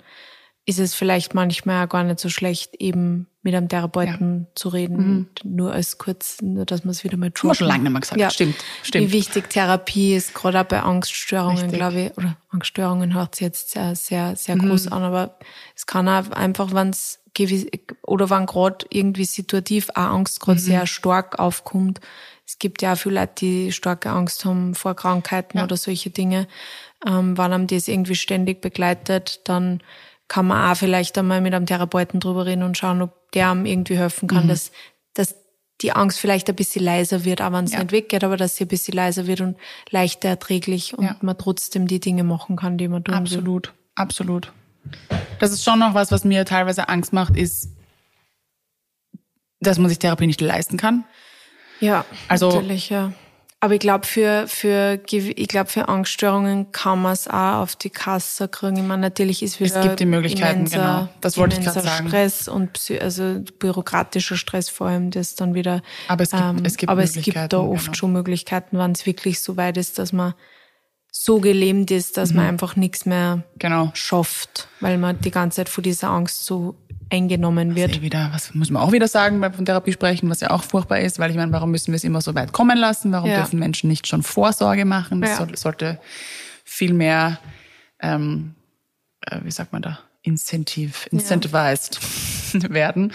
[0.66, 5.30] ist es vielleicht manchmal gar nicht so schlecht, eben mit einem Therapeuten zu reden.
[5.44, 8.00] Nur als kurz, nur dass man es wieder mal Haben wir schon lange nicht mehr
[8.02, 8.22] gesagt.
[8.22, 8.30] Ja.
[8.30, 9.08] Stimmt, stimmt.
[9.08, 11.80] Wie wichtig Therapie ist, gerade auch bei Angststörungen, Richtig.
[11.80, 14.70] glaube ich, oder Angststörungen hört sich jetzt sehr, sehr, sehr Mhm.
[14.70, 15.38] groß an, aber
[15.76, 17.66] es kann auch einfach, wenn es gewiss,
[18.04, 20.46] oder wenn gerade irgendwie situativ auch Angst Mhm.
[20.46, 22.00] gerade sehr stark aufkommt.
[22.48, 25.64] Es gibt ja auch viele Leute, die starke Angst haben vor Krankheiten Ja.
[25.66, 26.48] oder solche Dinge.
[27.06, 29.82] Ähm, wenn einem das irgendwie ständig begleitet, dann
[30.28, 33.66] kann man auch vielleicht einmal mit einem Therapeuten drüber reden und schauen, ob der einem
[33.66, 34.36] irgendwie helfen Mhm.
[34.36, 34.72] kann, dass,
[35.14, 35.36] dass
[35.82, 37.80] die Angst vielleicht ein bisschen leiser wird, auch wenn es Ja.
[37.80, 39.58] nicht weggeht, aber dass sie ein bisschen leiser wird und
[39.90, 41.16] leichter erträglich und Ja.
[41.22, 43.22] man trotzdem die Dinge machen kann, die man tun will.
[43.22, 44.52] Absolut, absolut.
[45.40, 47.70] Das ist schon noch was, was mir teilweise Angst macht, ist,
[49.60, 51.04] dass man sich Therapie nicht leisten kann.
[51.80, 53.14] Ja, Also- natürlich, ja.
[53.64, 57.90] Aber ich glaube, für, für, ich glaube, für Angststörungen kann man es auch auf die
[57.90, 58.76] Kasse kriegen.
[58.76, 61.10] Ich meine, natürlich ist wieder gibt die Möglichkeiten, immenser, genau.
[61.22, 62.10] Das wollte ich gerade sagen.
[62.10, 65.82] Stress und also bürokratischer Stress vor allem, das dann wieder.
[66.10, 67.96] Aber es gibt- es gibt aber es gibt da Möglichkeiten, oft genau.
[67.96, 70.34] schon Möglichkeiten, wenn es wirklich so weit ist, dass man
[71.10, 72.36] so gelähmt ist, dass Mhm.
[72.36, 73.92] man einfach nichts mehr Genau.
[73.94, 76.76] schafft, weil man die ganze Zeit von dieser Angst so
[77.14, 77.96] eingenommen wird.
[77.98, 80.64] Eh wieder, was muss man auch wieder sagen beim von Therapie sprechen, was ja auch
[80.64, 83.12] furchtbar ist, weil ich meine, warum müssen wir es immer so weit kommen lassen?
[83.12, 83.36] Warum Ja.
[83.38, 85.22] dürfen Menschen nicht schon Vorsorge machen?
[85.22, 85.38] Das Ja.
[85.38, 86.00] soll, sollte
[86.64, 87.40] viel mehr,
[88.02, 88.56] ähm,
[89.22, 92.00] äh, wie sagt man da, Incentive, incentivized
[92.74, 93.14] werden.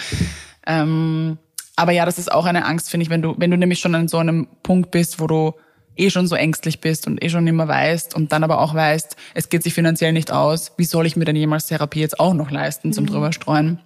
[0.66, 1.38] Ähm,
[1.76, 3.94] aber ja, das ist auch eine Angst, finde ich, wenn du, wenn du nämlich schon
[3.94, 5.54] an so einem Punkt bist, wo du
[5.96, 9.16] eh schon so ängstlich bist und eh schon mehr weißt und dann aber auch weißt,
[9.34, 12.34] es geht sich finanziell nicht aus, wie soll ich mir denn jemals Therapie jetzt auch
[12.34, 13.80] noch leisten zum drüber streuen?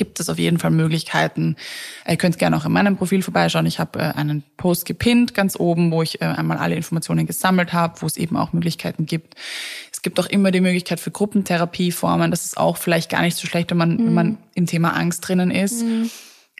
[0.00, 1.56] Gibt es auf jeden Fall Möglichkeiten.
[2.08, 3.66] Ihr könnt gerne auch in meinem Profil vorbeischauen.
[3.66, 7.74] Ich habe äh, einen Post gepinnt ganz oben, wo ich äh, einmal alle Informationen gesammelt
[7.74, 9.34] habe, wo es eben auch Möglichkeiten gibt.
[9.92, 12.30] Es gibt auch immer die Möglichkeit für Gruppentherapieformen.
[12.30, 14.06] Das ist auch vielleicht gar nicht so schlecht, wenn man, mhm.
[14.06, 15.82] wenn man im Thema Angst drinnen ist.
[15.82, 16.10] Mhm.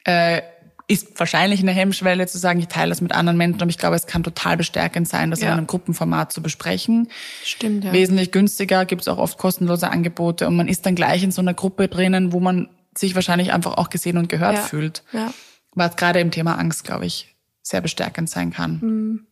[0.05, 0.43] Äh,
[0.86, 3.97] ist wahrscheinlich eine Hemmschwelle zu sagen, ich teile das mit anderen Menschen, aber ich glaube,
[3.97, 5.47] es kann total bestärkend sein, das ja.
[5.47, 7.09] in einem Gruppenformat zu besprechen.
[7.43, 7.93] Stimmt, ja.
[7.95, 11.41] Wesentlich günstiger, gibt es auch oft kostenlose Angebote und man ist dann gleich in so
[11.41, 12.68] einer Gruppe drinnen, wo man
[13.01, 14.62] sich wahrscheinlich einfach auch gesehen und gehört ja.
[14.62, 15.03] fühlt.
[15.12, 15.32] Ja.
[15.72, 18.80] Was gerade im Thema Angst, glaube ich, sehr bestärkend sein kann.
[18.80, 19.26] Mhm.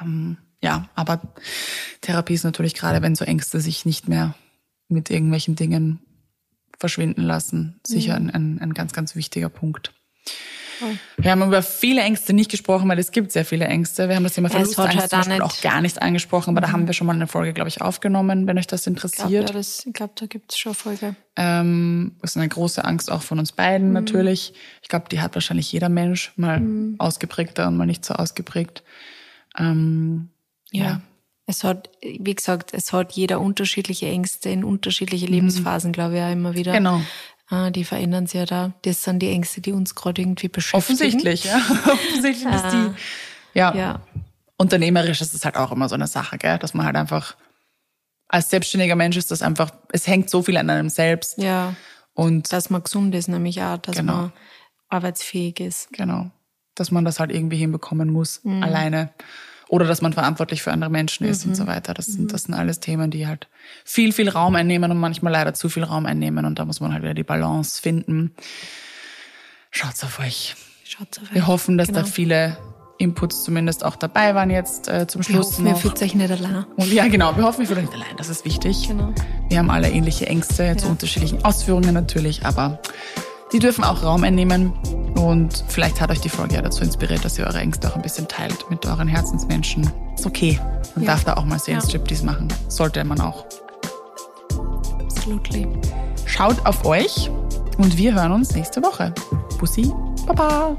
[0.00, 1.20] Ähm, ja, aber
[2.00, 4.34] Therapie ist natürlich gerade, wenn so Ängste sich nicht mehr
[4.88, 6.00] mit irgendwelchen Dingen
[6.78, 8.28] verschwinden lassen, sicher mhm.
[8.28, 9.92] ein, ein, ein ganz, ganz wichtiger Punkt.
[11.16, 14.08] Wir haben über viele Ängste nicht gesprochen, weil es gibt sehr viele Ängste.
[14.08, 16.70] Wir haben das Thema Verlustangst halt zum Beispiel auch gar nicht angesprochen, aber mhm.
[16.70, 19.50] da haben wir schon mal eine Folge, glaube ich, aufgenommen, wenn euch das interessiert.
[19.50, 21.16] Ich glaube, ja, glaub, da gibt es schon Folge.
[21.36, 23.94] Ähm, das ist eine große Angst auch von uns beiden mhm.
[23.94, 24.54] natürlich.
[24.82, 26.96] Ich glaube, die hat wahrscheinlich jeder Mensch, mal mhm.
[26.98, 28.82] ausgeprägter und mal nicht so ausgeprägt.
[29.58, 30.30] Ähm,
[30.70, 30.84] ja.
[30.84, 31.00] ja.
[31.48, 35.32] Es hat, wie gesagt, es hat jeder unterschiedliche Ängste in unterschiedliche mhm.
[35.32, 36.72] Lebensphasen, glaube ich, auch immer wieder.
[36.72, 37.00] Genau.
[37.48, 38.72] Ah, die verändern sich ja da.
[38.82, 40.82] Das sind die Ängste, die uns gerade irgendwie beschäftigen.
[40.82, 41.56] Offensichtlich, ja.
[41.86, 42.90] Offensichtlich ist die.
[43.58, 43.74] Ja.
[43.74, 44.00] ja.
[44.56, 46.58] Unternehmerisch ist es halt auch immer so eine Sache, gell?
[46.58, 47.36] dass man halt einfach
[48.28, 51.38] als selbstständiger Mensch ist das einfach, es hängt so viel an einem selbst.
[51.38, 51.74] Ja.
[52.14, 54.12] Und dass man gesund ist, nämlich auch, dass genau.
[54.14, 54.32] man
[54.88, 55.92] arbeitsfähig ist.
[55.92, 56.30] Genau.
[56.74, 58.62] Dass man das halt irgendwie hinbekommen muss, mhm.
[58.62, 59.10] alleine
[59.68, 61.52] oder dass man verantwortlich für andere Menschen ist mhm.
[61.52, 61.94] und so weiter.
[61.94, 62.28] Das sind, mhm.
[62.28, 63.48] das sind alles Themen, die halt
[63.84, 66.92] viel, viel Raum einnehmen und manchmal leider zu viel Raum einnehmen und da muss man
[66.92, 68.32] halt wieder die Balance finden.
[69.70, 70.54] Schaut's auf euch.
[70.84, 71.34] Schaut's auf euch.
[71.34, 72.00] Wir hoffen, dass genau.
[72.00, 72.56] da viele
[72.98, 75.36] Inputs zumindest auch dabei waren jetzt äh, zum Schluss.
[75.36, 75.70] Wir hoffen, noch.
[75.72, 76.64] ihr fühlt euch nicht allein.
[76.76, 78.16] Und ja, genau, wir hoffen, ihr fühlt euch nicht allein.
[78.16, 78.88] Das ist wichtig.
[78.88, 79.12] Genau.
[79.48, 80.76] Wir haben alle ähnliche Ängste, ja.
[80.76, 82.80] zu unterschiedlichen Ausführungen natürlich, aber
[83.56, 84.70] die dürfen auch Raum einnehmen.
[85.14, 88.02] Und vielleicht hat euch die Folge ja dazu inspiriert, dass ihr eure Ängste auch ein
[88.02, 89.90] bisschen teilt mit euren Herzensmenschen.
[90.14, 90.60] Ist okay.
[90.94, 91.12] Man ja.
[91.12, 91.80] darf da auch mal sehen, ja.
[91.80, 92.48] Striptease machen.
[92.68, 93.46] Sollte man auch.
[95.00, 95.66] Absolutely.
[96.26, 97.30] Schaut auf euch
[97.78, 99.14] und wir hören uns nächste Woche.
[99.58, 99.90] Bussi,
[100.26, 100.76] Baba.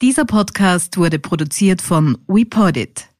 [0.00, 3.11] Dieser Podcast wurde produziert von WePodit.